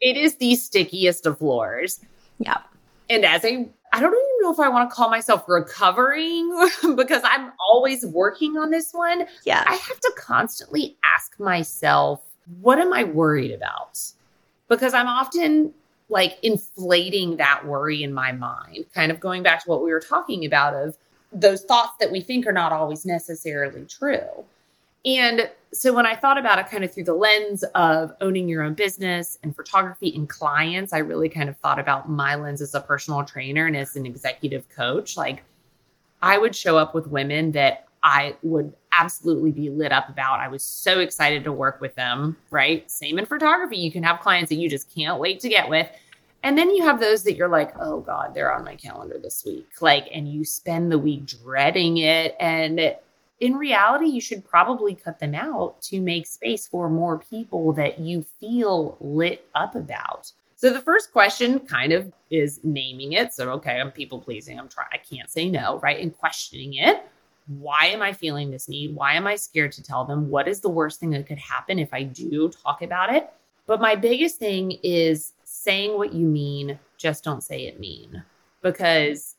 [0.00, 1.98] it is the stickiest of floors.
[2.38, 2.58] Yeah.
[3.10, 6.48] and as a I don't even know if I want to call myself recovering
[6.94, 9.26] because I'm always working on this one.
[9.44, 9.64] Yeah.
[9.66, 12.20] I have to constantly ask myself,
[12.60, 13.98] what am I worried about?
[14.68, 15.74] Because I'm often
[16.10, 20.00] like inflating that worry in my mind, kind of going back to what we were
[20.00, 20.96] talking about of
[21.32, 24.44] those thoughts that we think are not always necessarily true.
[25.04, 28.62] And so when I thought about it kind of through the lens of owning your
[28.62, 32.74] own business and photography and clients, I really kind of thought about my lens as
[32.74, 35.16] a personal trainer and as an executive coach.
[35.16, 35.42] Like
[36.20, 40.40] I would show up with women that I would absolutely be lit up about.
[40.40, 42.90] I was so excited to work with them, right?
[42.90, 43.76] Same in photography.
[43.76, 45.88] You can have clients that you just can't wait to get with.
[46.42, 49.44] And then you have those that you're like, oh God, they're on my calendar this
[49.44, 49.68] week.
[49.80, 52.34] Like, and you spend the week dreading it.
[52.40, 52.96] And
[53.40, 57.98] in reality, you should probably cut them out to make space for more people that
[57.98, 60.32] you feel lit up about.
[60.56, 63.32] So the first question kind of is naming it.
[63.32, 64.58] So, okay, I'm people pleasing.
[64.58, 66.00] I'm trying, I can't say no, right?
[66.00, 67.06] And questioning it.
[67.58, 68.94] Why am I feeling this need?
[68.94, 70.30] Why am I scared to tell them?
[70.30, 73.28] What is the worst thing that could happen if I do talk about it?
[73.66, 78.22] But my biggest thing is saying what you mean, just don't say it mean
[78.62, 79.34] because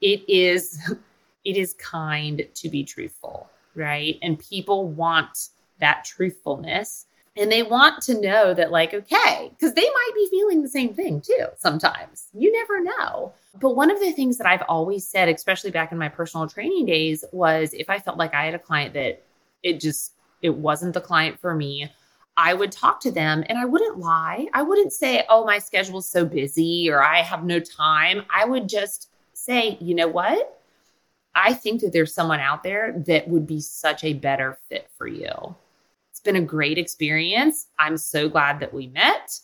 [0.00, 0.80] it is
[1.44, 4.18] it is kind to be truthful, right?
[4.22, 5.48] And people want
[5.80, 7.06] that truthfulness
[7.40, 10.94] and they want to know that like okay, cuz they might be feeling the same
[10.94, 12.28] thing too sometimes.
[12.32, 13.32] You never know.
[13.60, 16.86] But one of the things that I've always said, especially back in my personal training
[16.86, 19.22] days, was if I felt like I had a client that
[19.62, 21.90] it just it wasn't the client for me,
[22.36, 24.46] I would talk to them and I wouldn't lie.
[24.54, 28.68] I wouldn't say, "Oh, my schedule's so busy" or "I have no time." I would
[28.68, 30.60] just say, "You know what?
[31.34, 35.06] I think that there's someone out there that would be such a better fit for
[35.06, 35.54] you.
[36.20, 37.68] It's been a great experience.
[37.78, 39.40] I'm so glad that we met,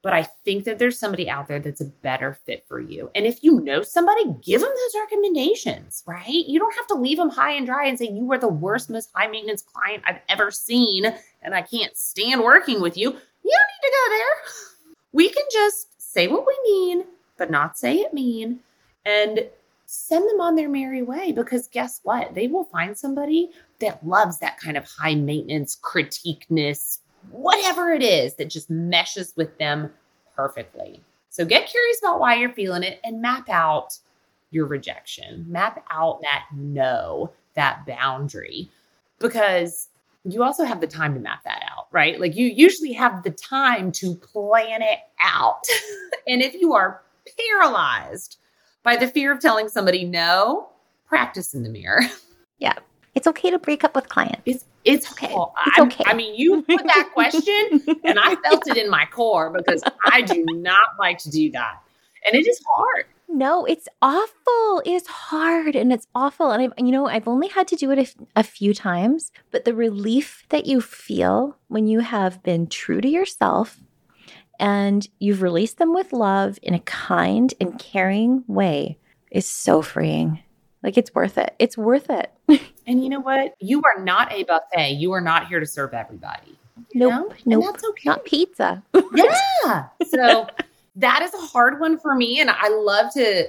[0.00, 3.10] but I think that there's somebody out there that's a better fit for you.
[3.14, 6.26] And if you know somebody, give them those recommendations, right?
[6.26, 8.88] You don't have to leave them high and dry and say, You are the worst,
[8.88, 11.04] most high maintenance client I've ever seen,
[11.42, 13.10] and I can't stand working with you.
[13.10, 14.94] You don't need to go there.
[15.12, 17.04] We can just say what we mean,
[17.36, 18.60] but not say it mean.
[19.04, 19.50] And
[19.86, 22.34] send them on their merry way because guess what?
[22.34, 26.98] They will find somebody that loves that kind of high maintenance critiqueness,
[27.30, 29.90] whatever it is that just meshes with them
[30.34, 31.00] perfectly.
[31.30, 33.98] So get curious about why you're feeling it and map out
[34.50, 38.70] your rejection, map out that no, that boundary,
[39.18, 39.88] because
[40.24, 42.18] you also have the time to map that out, right?
[42.20, 45.62] Like you usually have the time to plan it out.
[46.26, 47.02] and if you are
[47.38, 48.38] paralyzed,
[48.86, 50.68] by the fear of telling somebody no,
[51.06, 52.00] practice in the mirror.
[52.58, 52.72] Yeah.
[53.14, 54.40] It's okay to break up with clients.
[54.46, 55.30] It's it's Okay.
[55.30, 55.50] hard.
[55.66, 56.04] It's okay.
[56.06, 60.22] I mean, you put that question, and I felt it in my core because I
[60.22, 61.74] do not like to do that,
[62.24, 63.04] and it is hard.
[63.28, 64.82] No, it's awful.
[64.86, 66.50] It's hard and it's awful.
[66.50, 69.74] And I've, you know, I've only had to do it a few times, but the
[69.74, 73.76] relief that you feel when you have been true to yourself
[74.58, 78.98] and you've released them with love in a kind and caring way
[79.30, 80.40] is so freeing.
[80.82, 81.54] Like it's worth it.
[81.58, 82.32] It's worth it.
[82.86, 83.54] and you know what?
[83.60, 84.92] You are not a buffet.
[84.92, 86.58] You are not here to serve everybody.
[86.94, 87.34] Nope.
[87.44, 87.64] Nope.
[87.64, 88.08] that's okay.
[88.08, 88.82] Not pizza.
[89.14, 89.86] yeah.
[90.08, 90.46] So
[90.96, 92.40] that is a hard one for me.
[92.40, 93.48] And I love to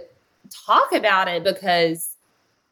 [0.66, 2.16] talk about it because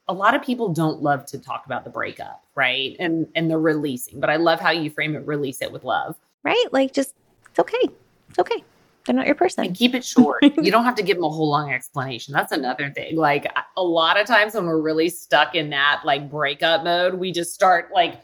[0.08, 2.96] a lot of people don't love to talk about the breakup, right?
[3.00, 4.20] And and the releasing.
[4.20, 6.16] But I love how you frame it, release it with love.
[6.44, 6.66] Right?
[6.72, 7.14] Like just
[7.50, 7.90] it's okay.
[8.30, 8.64] It's okay.
[9.06, 9.66] They're not your person.
[9.66, 10.44] And keep it short.
[10.62, 12.34] you don't have to give them a whole long explanation.
[12.34, 13.16] That's another thing.
[13.16, 13.46] Like
[13.78, 17.54] a lot of times when we're really stuck in that like breakup mode, we just
[17.54, 18.22] start like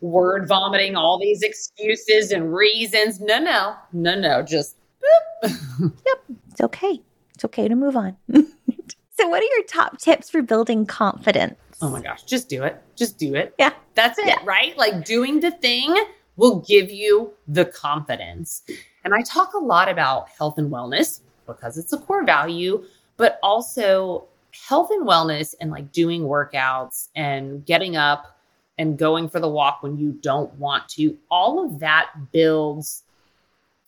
[0.00, 3.20] word vomiting all these excuses and reasons.
[3.20, 4.42] No, no, no, no.
[4.42, 4.76] Just
[5.42, 6.24] yep.
[6.50, 7.00] It's okay.
[7.34, 8.16] It's okay to move on.
[8.32, 11.56] so, what are your top tips for building confidence?
[11.82, 12.80] Oh my gosh, just do it.
[12.96, 13.54] Just do it.
[13.58, 13.72] Yeah.
[13.94, 14.38] That's it, yeah.
[14.44, 14.76] right?
[14.76, 15.96] Like doing the thing
[16.40, 18.62] will give you the confidence.
[19.04, 22.82] And I talk a lot about health and wellness because it's a core value,
[23.18, 24.24] but also
[24.66, 28.38] health and wellness and like doing workouts and getting up
[28.78, 31.14] and going for the walk when you don't want to.
[31.30, 33.02] All of that builds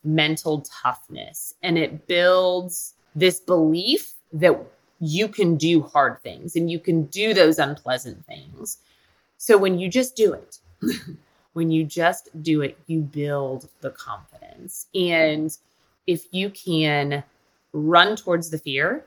[0.04, 4.58] mental toughness and it builds this belief that
[5.00, 8.76] you can do hard things and you can do those unpleasant things.
[9.38, 10.58] So when you just do it,
[11.52, 14.86] when you just do it, you build the confidence.
[14.94, 15.56] And
[16.06, 17.22] if you can
[17.72, 19.04] run towards the fear,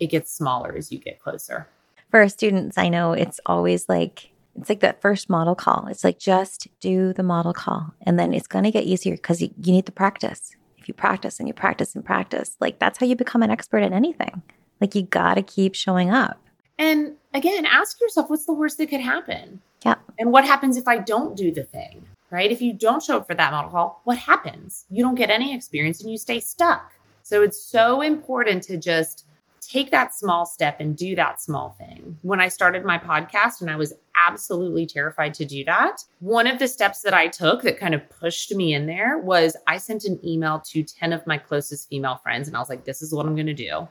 [0.00, 1.68] it gets smaller as you get closer.
[2.10, 5.86] For our students, I know it's always like, it's like that first model call.
[5.88, 9.40] It's like just do the model call and then it's going to get easier because
[9.40, 10.54] you, you need the practice.
[10.76, 13.82] If you practice and you practice and practice, like that's how you become an expert
[13.82, 14.42] at anything.
[14.80, 16.38] Like you got to keep showing up.
[16.78, 19.60] And again, ask yourself what's the worst that could happen?
[19.84, 19.94] Yeah.
[20.18, 22.06] And what happens if I don't do the thing?
[22.30, 22.50] Right?
[22.50, 24.86] If you don't show up for that model call, what happens?
[24.90, 26.92] You don't get any experience and you stay stuck.
[27.22, 29.26] So it's so important to just
[29.60, 32.18] take that small step and do that small thing.
[32.22, 33.92] When I started my podcast and I was
[34.26, 38.08] absolutely terrified to do that, one of the steps that I took that kind of
[38.10, 42.16] pushed me in there was I sent an email to 10 of my closest female
[42.22, 43.88] friends and I was like, this is what I'm going to do.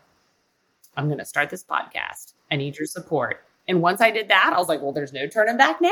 [0.98, 2.34] I'm going to start this podcast.
[2.52, 3.46] I need your support.
[3.68, 5.92] And once I did that, I was like, well, there's no turning back now,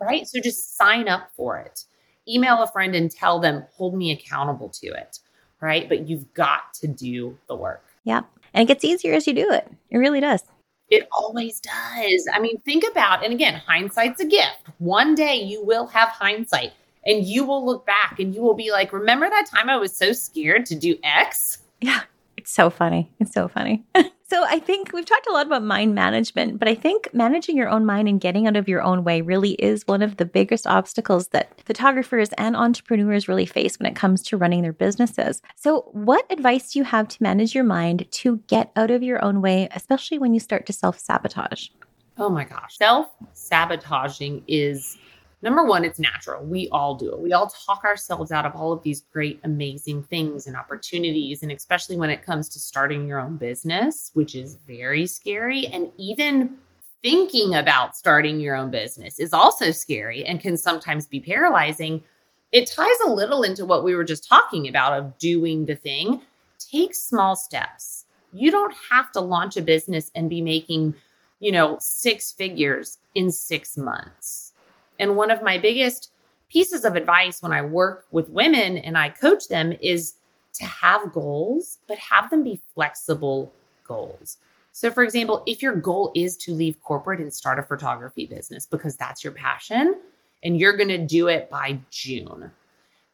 [0.00, 0.26] right?
[0.26, 1.84] So just sign up for it.
[2.28, 5.18] Email a friend and tell them, hold me accountable to it,
[5.60, 5.88] right?
[5.88, 7.84] But you've got to do the work.
[8.04, 8.26] Yep.
[8.54, 9.70] And it gets easier as you do it.
[9.90, 10.42] It really does.
[10.88, 12.28] It always does.
[12.32, 14.66] I mean, think about, and again, hindsight's a gift.
[14.78, 16.72] One day you will have hindsight
[17.06, 19.96] and you will look back and you will be like, remember that time I was
[19.96, 21.58] so scared to do X?
[21.80, 22.00] Yeah.
[22.50, 23.12] So funny.
[23.20, 23.84] It's so funny.
[23.94, 27.68] so I think we've talked a lot about mind management, but I think managing your
[27.68, 30.66] own mind and getting out of your own way really is one of the biggest
[30.66, 35.40] obstacles that photographers and entrepreneurs really face when it comes to running their businesses.
[35.54, 39.24] So, what advice do you have to manage your mind to get out of your
[39.24, 41.68] own way, especially when you start to self sabotage?
[42.18, 42.78] Oh my gosh.
[42.78, 44.98] Self sabotaging is
[45.42, 46.44] number one, it's natural.
[46.44, 47.20] We all do it.
[47.20, 51.42] We all talk ourselves out of all of these great, amazing things and opportunities.
[51.42, 55.66] And especially when it comes to starting your own business, which is very scary.
[55.68, 56.58] And even
[57.02, 62.02] thinking about starting your own business is also scary and can sometimes be paralyzing.
[62.52, 66.20] It ties a little into what we were just talking about of doing the thing.
[66.58, 68.04] Take small steps.
[68.32, 70.94] You don't have to launch a business and be making,
[71.40, 74.39] you know, six figures in six months
[75.00, 76.12] and one of my biggest
[76.50, 80.14] pieces of advice when I work with women and I coach them is
[80.54, 83.52] to have goals, but have them be flexible
[83.84, 84.36] goals.
[84.72, 88.66] So, for example, if your goal is to leave corporate and start a photography business
[88.66, 89.96] because that's your passion
[90.42, 92.50] and you're going to do it by June,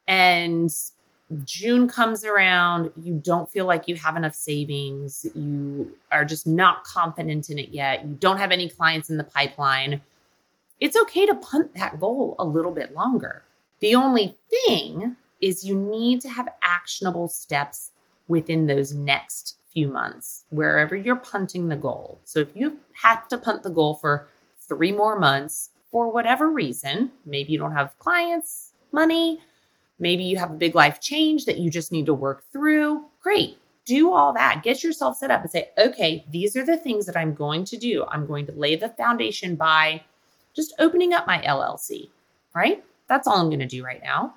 [0.08, 0.70] and
[1.44, 6.84] June comes around, you don't feel like you have enough savings, you are just not
[6.84, 10.00] confident in it yet, you don't have any clients in the pipeline
[10.80, 13.44] it's okay to punt that goal a little bit longer.
[13.80, 17.92] The only thing is you need to have actionable steps
[18.28, 22.20] within those next few months, wherever you're punting the goal.
[22.24, 24.28] So if you have to punt the goal for
[24.60, 29.40] three more months for whatever reason, maybe you don't have clients, money,
[29.98, 33.58] maybe you have a big life change that you just need to work through, great.
[33.84, 34.64] Do all that.
[34.64, 37.76] Get yourself set up and say, okay, these are the things that I'm going to
[37.76, 38.04] do.
[38.08, 40.02] I'm going to lay the foundation by
[40.56, 42.08] just opening up my LLC,
[42.54, 42.82] right?
[43.08, 44.34] That's all I'm going to do right now.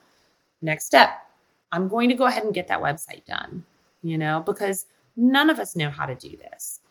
[0.61, 1.25] Next step,
[1.71, 3.63] I'm going to go ahead and get that website done,
[4.03, 6.81] you know, because none of us know how to do this.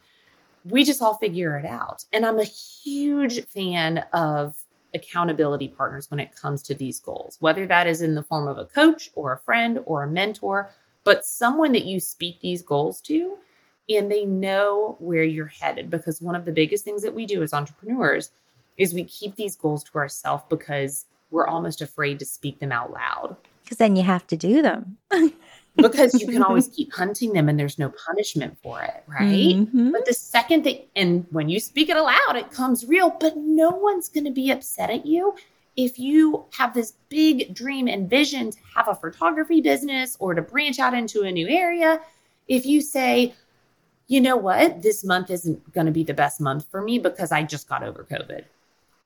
[0.64, 2.04] We just all figure it out.
[2.12, 4.56] And I'm a huge fan of
[4.94, 8.58] accountability partners when it comes to these goals, whether that is in the form of
[8.58, 10.70] a coach or a friend or a mentor,
[11.04, 13.36] but someone that you speak these goals to
[13.90, 15.90] and they know where you're headed.
[15.90, 18.30] Because one of the biggest things that we do as entrepreneurs
[18.78, 22.92] is we keep these goals to ourselves because we're almost afraid to speak them out
[22.92, 23.36] loud.
[23.62, 24.96] Because then you have to do them.
[25.76, 29.56] because you can always keep hunting them and there's no punishment for it, right?
[29.56, 29.92] Mm-hmm.
[29.92, 33.70] But the second that, and when you speak it aloud, it comes real, but no
[33.70, 35.34] one's going to be upset at you
[35.76, 40.42] if you have this big dream and vision to have a photography business or to
[40.42, 42.00] branch out into a new area.
[42.48, 43.34] If you say,
[44.08, 47.30] you know what, this month isn't going to be the best month for me because
[47.30, 48.44] I just got over COVID.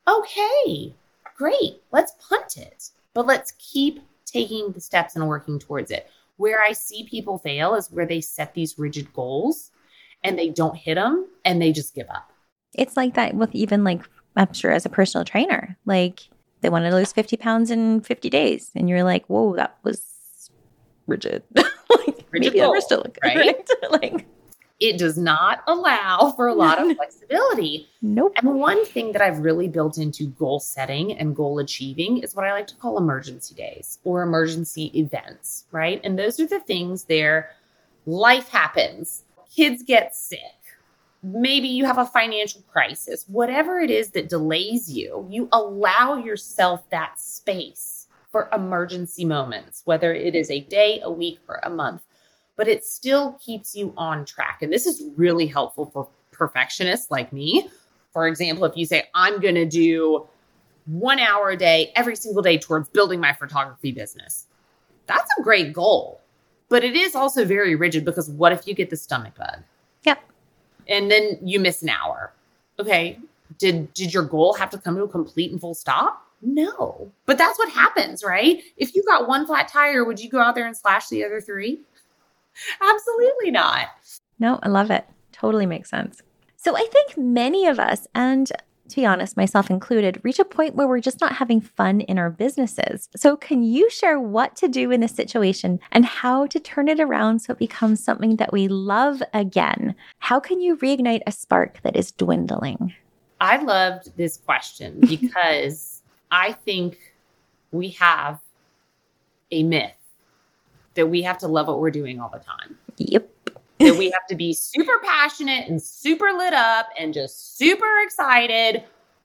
[0.09, 0.95] Okay,
[1.37, 1.83] great.
[1.93, 6.09] Let's punt it, but let's keep taking the steps and working towards it.
[6.37, 9.71] Where I see people fail is where they set these rigid goals
[10.25, 12.33] and they don't hit them and they just give up.
[12.75, 14.03] It's like that with even like,
[14.35, 16.29] I'm sure as a personal trainer, like
[16.63, 18.71] they wanted to lose 50 pounds in 50 days.
[18.75, 20.51] And you're like, whoa, that was
[21.07, 21.43] rigid.
[21.55, 23.37] like, rigid maybe goal, still right?
[23.37, 23.69] right?
[23.91, 24.27] like,
[24.83, 27.89] it does not allow for a lot of flexibility.
[28.03, 28.33] Nope.
[28.37, 32.45] And one thing that I've really built into goal setting and goal achieving is what
[32.45, 36.01] I like to call emergency days or emergency events, right?
[36.03, 37.51] And those are the things there
[38.07, 39.23] life happens,
[39.55, 40.41] kids get sick,
[41.23, 46.91] maybe you have a financial crisis, whatever it is that delays you, you allow yourself
[46.91, 52.03] that space for emergency moments, whether it is a day, a week, or a month
[52.57, 54.63] but it still keeps you on track.
[54.63, 57.69] And this is really helpful for perfectionists like me.
[58.13, 60.27] For example, if you say, I'm going to do
[60.87, 64.47] one hour a day every single day towards building my photography business,
[65.07, 66.21] that's a great goal.
[66.69, 69.63] But it is also very rigid because what if you get the stomach bug?
[70.05, 70.23] Yep.
[70.89, 72.33] And then you miss an hour.
[72.79, 73.19] Okay.
[73.59, 76.27] Did did your goal have to come to a complete and full stop?
[76.41, 77.11] No.
[77.27, 78.63] But that's what happens, right?
[78.77, 81.41] If you got one flat tire, would you go out there and slash the other
[81.41, 81.81] three?
[82.81, 83.89] Absolutely not.
[84.39, 85.07] No, I love it.
[85.33, 86.23] Totally makes sense.
[86.57, 88.51] So I think many of us, and
[88.89, 92.19] to be honest, myself included, reach a point where we're just not having fun in
[92.19, 93.09] our businesses.
[93.17, 97.01] So, can you share what to do in this situation and how to turn it
[97.01, 99.95] around so it becomes something that we love again?
[100.19, 102.95] How can you reignite a spark that is dwindling?
[103.41, 106.99] I loved this question because I think
[107.73, 108.41] we have
[109.51, 109.93] a myth
[110.95, 112.77] that we have to love what we're doing all the time.
[112.97, 113.29] Yep.
[113.81, 118.85] that we have to be super passionate and super lit up and just super excited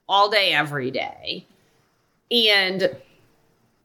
[0.10, 1.46] all day, every day.
[2.32, 2.96] And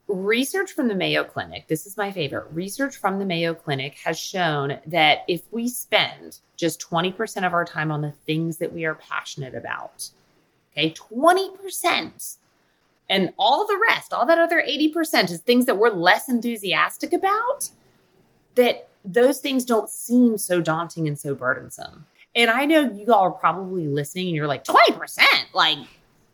[0.07, 2.47] research from the Mayo Clinic, this is my favorite.
[2.51, 7.65] Research from the Mayo Clinic has shown that if we spend just 20% of our
[7.65, 10.09] time on the things that we are passionate about,
[10.71, 12.37] okay, 20%,
[13.09, 17.69] and all the rest, all that other 80% is things that we're less enthusiastic about,
[18.55, 22.05] that those things don't seem so daunting and so burdensome.
[22.35, 25.19] And I know you all are probably listening and you're like, 20%?
[25.53, 25.79] Like,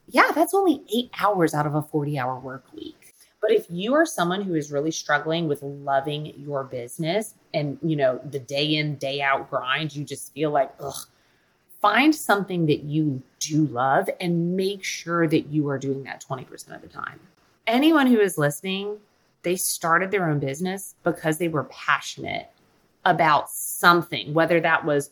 [0.08, 3.14] yeah, that's only eight hours out of a 40 hour work week.
[3.42, 7.96] But if you are someone who is really struggling with loving your business and, you
[7.96, 11.06] know, the day in, day out grind, you just feel like, ugh,
[11.82, 16.76] find something that you do love and make sure that you are doing that 20%
[16.76, 17.20] of the time.
[17.68, 18.98] Anyone who is listening,
[19.44, 22.50] they started their own business because they were passionate
[23.06, 25.12] about something, whether that was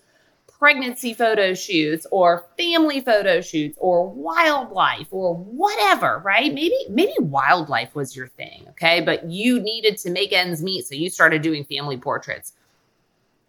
[0.59, 6.53] pregnancy photo shoots or family photo shoots or wildlife or whatever, right?
[6.53, 9.01] Maybe maybe wildlife was your thing, okay?
[9.01, 12.53] But you needed to make ends meet so you started doing family portraits.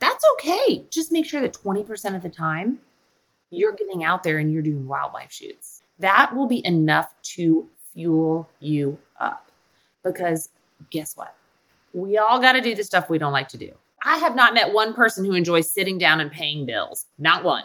[0.00, 0.84] That's okay.
[0.90, 2.78] Just make sure that 20% of the time
[3.50, 5.82] you're getting out there and you're doing wildlife shoots.
[5.98, 9.50] That will be enough to fuel you up.
[10.04, 10.50] Because
[10.90, 11.34] guess what?
[11.92, 13.72] We all got to do the stuff we don't like to do.
[14.04, 17.06] I have not met one person who enjoys sitting down and paying bills.
[17.18, 17.64] Not one.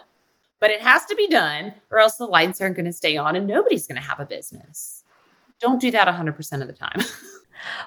[0.59, 3.35] But it has to be done, or else the lights aren't going to stay on
[3.35, 5.03] and nobody's going to have a business.
[5.59, 7.01] Don't do that 100% of the time.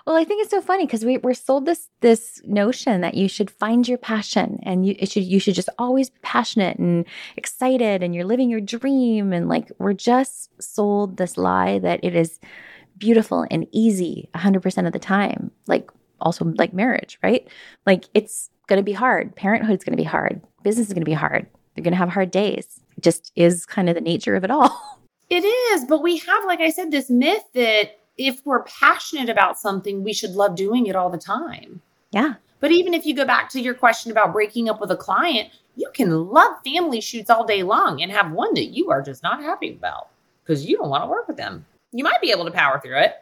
[0.07, 3.29] Well, I think it's so funny because we, we're sold this this notion that you
[3.29, 7.05] should find your passion and you should you should just always be passionate and
[7.37, 12.15] excited and you're living your dream and like we're just sold this lie that it
[12.15, 12.41] is
[12.99, 15.51] beautiful and easy 100% of the time.
[15.67, 17.47] Like also like marriage, right?
[17.85, 19.35] Like it's going to be hard.
[19.37, 20.41] Parenthood's going to be hard.
[20.63, 21.47] Business is going to be hard.
[21.75, 22.81] They're going to have hard days.
[22.97, 24.83] It just is kind of the nature of it all.
[25.29, 29.59] It is, but we have like I said this myth that if we're passionate about
[29.59, 31.81] something, we should love doing it all the time.
[32.11, 32.35] Yeah.
[32.61, 35.51] But even if you go back to your question about breaking up with a client,
[35.77, 39.23] you can love family shoots all day long and have one that you are just
[39.23, 40.09] not happy about
[40.43, 41.67] because you don't want to work with them.
[41.93, 43.15] You might be able to power through it.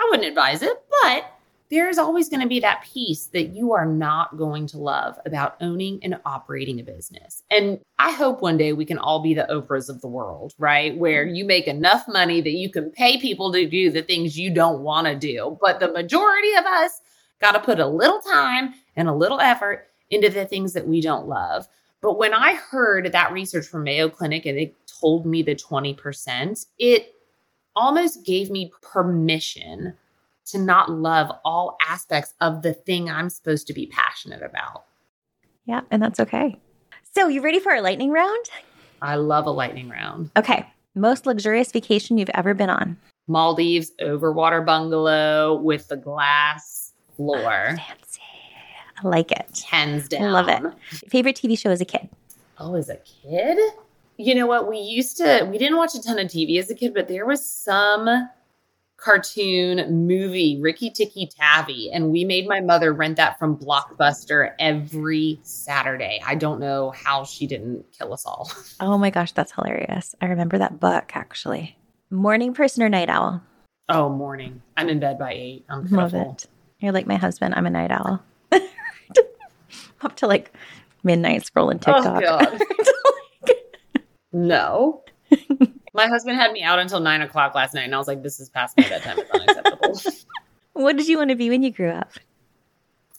[0.00, 1.37] I wouldn't advise it, but
[1.70, 5.56] there's always going to be that piece that you are not going to love about
[5.60, 7.42] owning and operating a business.
[7.50, 10.96] And I hope one day we can all be the Oprahs of the world, right?
[10.96, 11.34] Where mm-hmm.
[11.34, 14.80] you make enough money that you can pay people to do the things you don't
[14.82, 15.58] want to do.
[15.60, 17.00] But the majority of us
[17.40, 21.00] got to put a little time and a little effort into the things that we
[21.00, 21.68] don't love.
[22.00, 26.66] But when I heard that research from Mayo Clinic and it told me the 20%,
[26.78, 27.14] it
[27.76, 29.94] almost gave me permission
[30.50, 34.84] to not love all aspects of the thing I'm supposed to be passionate about.
[35.66, 36.58] Yeah, and that's okay.
[37.14, 38.46] So, you ready for a lightning round?
[39.02, 40.30] I love a lightning round.
[40.36, 40.66] Okay.
[40.94, 42.96] Most luxurious vacation you've ever been on?
[43.28, 47.76] Maldives overwater bungalow with the glass floor.
[47.76, 48.20] Fancy.
[49.02, 49.64] I like it.
[49.68, 50.32] Hands down.
[50.32, 50.62] Love it.
[51.08, 52.08] Favorite TV show as a kid?
[52.58, 53.58] Oh, as a kid?
[54.16, 54.68] You know what?
[54.68, 57.24] We used to, we didn't watch a ton of TV as a kid, but there
[57.24, 58.28] was some
[58.98, 65.38] cartoon movie, Rikki Tikki Tavi, and we made my mother rent that from Blockbuster every
[65.42, 66.20] Saturday.
[66.26, 68.50] I don't know how she didn't kill us all.
[68.80, 70.14] Oh my gosh, that's hilarious.
[70.20, 71.76] I remember that book actually.
[72.10, 73.42] Morning person or night owl?
[73.88, 74.62] Oh, morning.
[74.76, 75.64] I'm in bed by eight.
[75.68, 76.46] I'm Love it.
[76.78, 77.54] You're like my husband.
[77.56, 78.22] I'm a night owl.
[80.02, 80.52] Up to like
[81.02, 82.22] midnight scrolling Oh, TikTok.
[82.22, 82.60] God.
[84.32, 85.02] No.
[85.94, 88.40] My husband had me out until nine o'clock last night, and I was like, "This
[88.40, 89.18] is past my bedtime.
[89.18, 90.00] It's unacceptable."
[90.74, 92.10] what did you want to be when you grew up?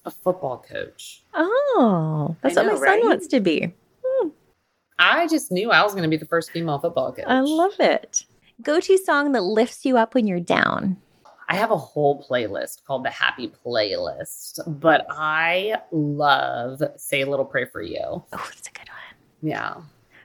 [0.05, 1.23] a football coach.
[1.33, 3.03] Oh, that's I what know, my son right?
[3.03, 3.73] wants to be.
[4.05, 4.29] Hmm.
[4.97, 7.25] I just knew I was going to be the first female football coach.
[7.27, 8.25] I love it.
[8.61, 10.97] Go to song that lifts you up when you're down.
[11.47, 17.45] I have a whole playlist called the Happy Playlist, but I love "Say a Little
[17.45, 19.49] Prayer for You." Oh, that's a good one.
[19.49, 19.75] Yeah,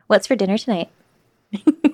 [0.06, 0.90] What's for dinner tonight?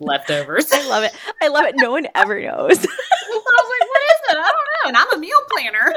[0.00, 0.70] leftovers.
[0.72, 1.12] I love it.
[1.40, 1.74] I love it.
[1.76, 2.50] No one ever knows.
[2.52, 4.88] I was like, "What is it?" I don't know.
[4.88, 5.94] And I'm a meal planner.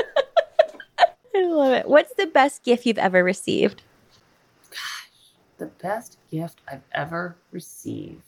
[1.35, 1.87] I love it.
[1.87, 3.81] What's the best gift you've ever received?
[4.69, 8.21] Gosh, the best gift I've ever received.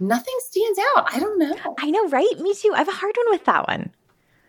[0.00, 1.08] Nothing stands out.
[1.14, 1.54] I don't know.
[1.78, 2.32] I know, right?
[2.40, 2.72] Me too.
[2.74, 3.90] I have a hard one with that one.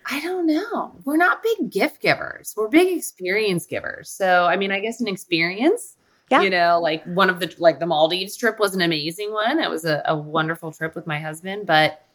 [0.09, 0.93] I don't know.
[1.03, 2.53] We're not big gift givers.
[2.55, 4.09] We're big experience givers.
[4.09, 5.97] So, I mean, I guess an experience.
[6.29, 6.41] Yeah.
[6.41, 9.59] You know, like one of the like the Maldives trip was an amazing one.
[9.59, 12.05] It was a, a wonderful trip with my husband, but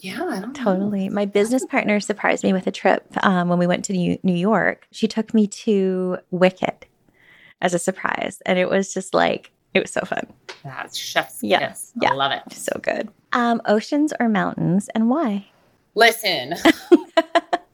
[0.00, 0.64] yeah, I don't know.
[0.64, 1.08] Totally.
[1.08, 4.34] My business partner surprised me with a trip um, when we went to New, New
[4.34, 4.86] York.
[4.92, 6.86] She took me to Wicked
[7.60, 8.40] as a surprise.
[8.46, 10.26] And it was just like, it was so fun.
[10.64, 11.92] That's chef's kiss.
[12.00, 12.10] Yeah.
[12.10, 12.52] I love it.
[12.52, 13.08] So good.
[13.32, 15.46] Um, oceans or mountains and why?
[15.94, 16.54] Listen.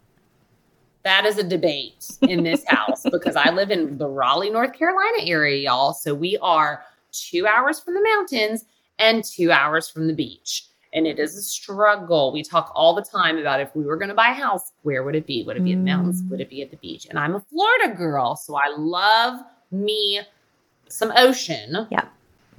[1.04, 5.18] that is a debate in this house because I live in the Raleigh, North Carolina
[5.24, 5.92] area, y'all.
[5.92, 6.82] So we are
[7.12, 8.64] two hours from the mountains
[8.98, 10.66] and two hours from the beach.
[10.92, 12.32] And it is a struggle.
[12.32, 15.02] We talk all the time about if we were going to buy a house, where
[15.02, 15.42] would it be?
[15.42, 16.22] Would it be in the mountains?
[16.22, 16.30] Mm.
[16.30, 17.06] Would it be at the beach?
[17.10, 18.36] And I'm a Florida girl.
[18.36, 19.40] So I love
[19.72, 20.20] me
[20.88, 21.88] some ocean.
[21.90, 22.06] Yeah.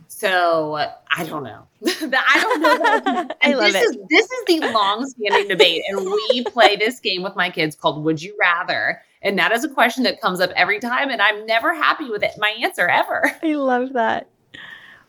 [0.08, 1.68] So I don't know.
[1.88, 3.30] I don't know.
[3.42, 3.90] I love this it.
[3.90, 8.04] Is, this is the long-standing debate, and we play this game with my kids called
[8.04, 11.46] "Would You Rather," and that is a question that comes up every time, and I'm
[11.46, 12.32] never happy with it.
[12.38, 14.30] My answer ever: I love that.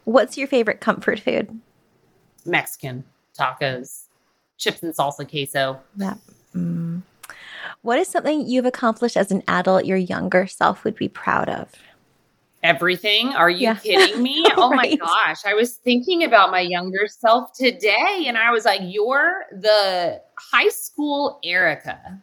[0.05, 1.61] What's your favorite comfort food?
[2.45, 3.05] Mexican
[3.37, 4.05] tacos,
[4.57, 5.81] chips and salsa queso.
[5.97, 6.15] Yeah.
[6.55, 7.03] Mm.
[7.83, 11.73] What is something you've accomplished as an adult your younger self would be proud of?
[12.67, 13.29] Everything?
[13.29, 13.75] Are you Yeah.
[13.77, 14.51] kidding me?
[14.57, 14.99] Oh my Right.
[14.99, 15.45] gosh.
[15.47, 20.69] I was thinking about my younger self today and I was like, you're the high
[20.69, 22.21] school Erica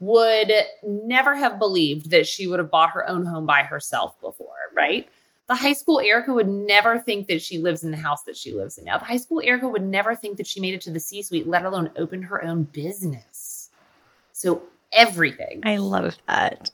[0.00, 0.50] would
[0.82, 5.08] never have believed that she would have bought her own home by herself before, right?
[5.48, 8.52] The high school Erica would never think that she lives in the house that she
[8.52, 8.98] lives in now.
[8.98, 11.46] The high school Erica would never think that she made it to the C suite,
[11.46, 13.68] let alone open her own business.
[14.32, 15.60] So everything.
[15.64, 16.70] I love that.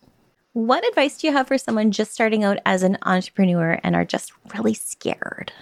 [0.57, 4.07] What advice do you have for someone just starting out as an entrepreneur and are
[4.07, 5.53] just really scared?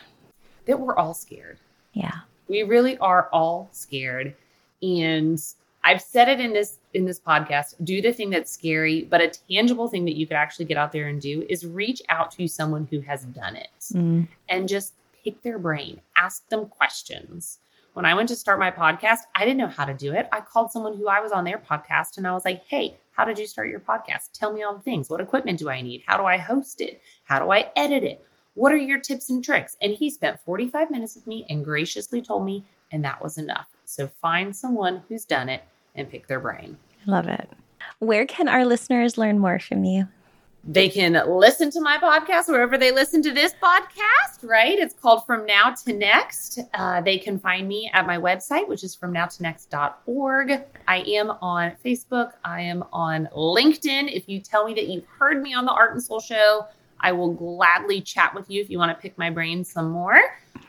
[0.67, 1.59] that we're all scared.
[1.95, 2.21] Yeah.
[2.47, 4.35] we really are all scared
[4.83, 5.39] and
[5.83, 9.29] i've said it in this in this podcast do the thing that's scary but a
[9.51, 12.47] tangible thing that you could actually get out there and do is reach out to
[12.49, 14.27] someone who has done it Mm.
[14.49, 17.59] and just pick their brain ask them questions
[17.95, 20.41] when i went to start my podcast i didn't know how to do it i
[20.41, 23.39] called someone who i was on their podcast and i was like hey how did
[23.39, 26.17] you start your podcast tell me all the things what equipment do i need how
[26.17, 29.77] do i host it how do i edit it what are your tips and tricks?
[29.83, 33.67] And he spent 45 minutes with me and graciously told me, and that was enough.
[33.85, 35.65] So find someone who's done it
[35.97, 36.79] and pick their brain.
[37.07, 37.51] I love it.
[37.99, 40.07] Where can our listeners learn more from you?
[40.67, 44.79] They can listen to my podcast wherever they listen to this podcast, right?
[44.79, 46.59] It's called From Now to Next.
[46.73, 50.63] Uh, they can find me at my website, which is fromnowtonext.org.
[50.89, 52.33] I am on Facebook.
[52.45, 54.11] I am on LinkedIn.
[54.15, 56.67] If you tell me that you've heard me on the Art and Soul Show,
[56.99, 60.19] I will gladly chat with you if you want to pick my brain some more.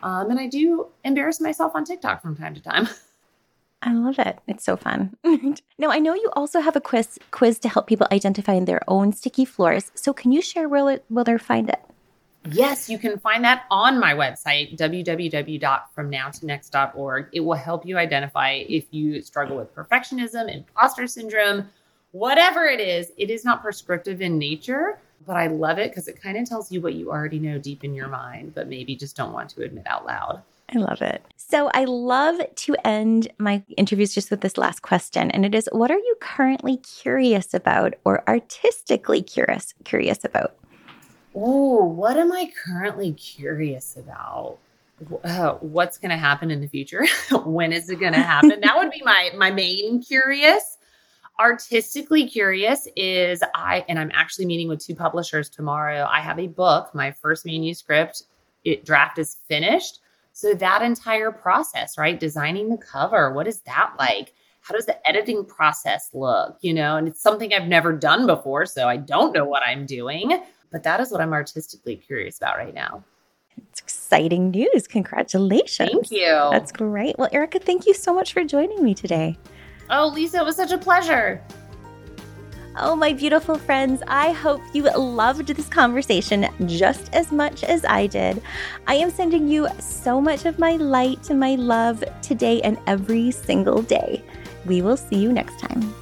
[0.04, 2.90] Um, and I do embarrass myself on TikTok from time to time.
[3.86, 4.40] I love it.
[4.48, 5.16] It's so fun.
[5.78, 9.14] now, I know you also have a quiz quiz to help people identify their own
[9.14, 9.92] sticky floors.
[9.94, 11.80] So, can you share where will they find it?
[12.52, 17.30] Yes, you can find that on my website, www.fromnowtonext.org.
[17.32, 21.68] It will help you identify if you struggle with perfectionism, imposter syndrome,
[22.12, 23.12] whatever it is.
[23.18, 26.72] It is not prescriptive in nature, but I love it because it kind of tells
[26.72, 29.64] you what you already know deep in your mind, but maybe just don't want to
[29.64, 30.44] admit out loud.
[30.74, 31.24] I love it.
[31.38, 35.30] So I love to end my interviews just with this last question.
[35.32, 40.56] And it is what are you currently curious about or artistically curious curious about?
[41.36, 44.58] Oh, what am I currently curious about?
[45.24, 47.06] Uh, what's going to happen in the future?
[47.46, 48.60] when is it going to happen?
[48.62, 50.78] that would be my my main curious.
[51.38, 56.08] Artistically curious is I and I'm actually meeting with two publishers tomorrow.
[56.10, 58.24] I have a book, my first manuscript,
[58.64, 60.00] it draft is finished
[60.36, 62.20] so that entire process, right?
[62.20, 64.34] Designing the cover, what is that like?
[64.60, 66.58] How does the editing process look?
[66.60, 69.86] You know, and it's something I've never done before, so I don't know what I'm
[69.86, 70.42] doing,
[70.74, 73.02] but that is what I'm artistically curious about right now.
[73.70, 74.90] It's exciting news.
[74.90, 75.90] Congratulations.
[75.90, 76.50] Thank you.
[76.52, 77.18] That's great.
[77.18, 79.38] Well, Erica, thank you so much for joining me today.
[79.90, 81.42] Oh, Lisa, it was such a pleasure.
[82.78, 88.06] Oh, my beautiful friends, I hope you loved this conversation just as much as I
[88.08, 88.42] did.
[88.86, 93.32] I am sending you so much of my light and my love today and every
[93.32, 94.22] single day.
[94.66, 95.96] We will see you next time.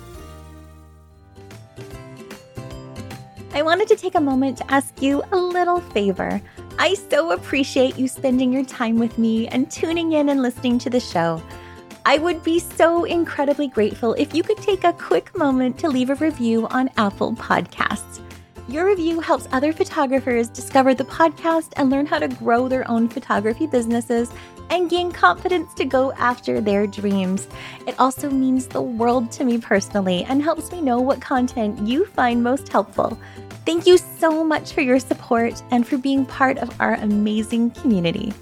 [3.54, 6.42] I wanted to take a moment to ask you a little favor.
[6.80, 10.90] I so appreciate you spending your time with me and tuning in and listening to
[10.90, 11.40] the show.
[12.06, 16.10] I would be so incredibly grateful if you could take a quick moment to leave
[16.10, 18.20] a review on Apple Podcasts.
[18.68, 23.08] Your review helps other photographers discover the podcast and learn how to grow their own
[23.08, 24.30] photography businesses
[24.70, 27.48] and gain confidence to go after their dreams.
[27.88, 32.06] It also means the world to me personally and helps me know what content you
[32.06, 33.18] find most helpful.
[33.66, 38.34] Thank you so much for your support and for being part of our amazing community.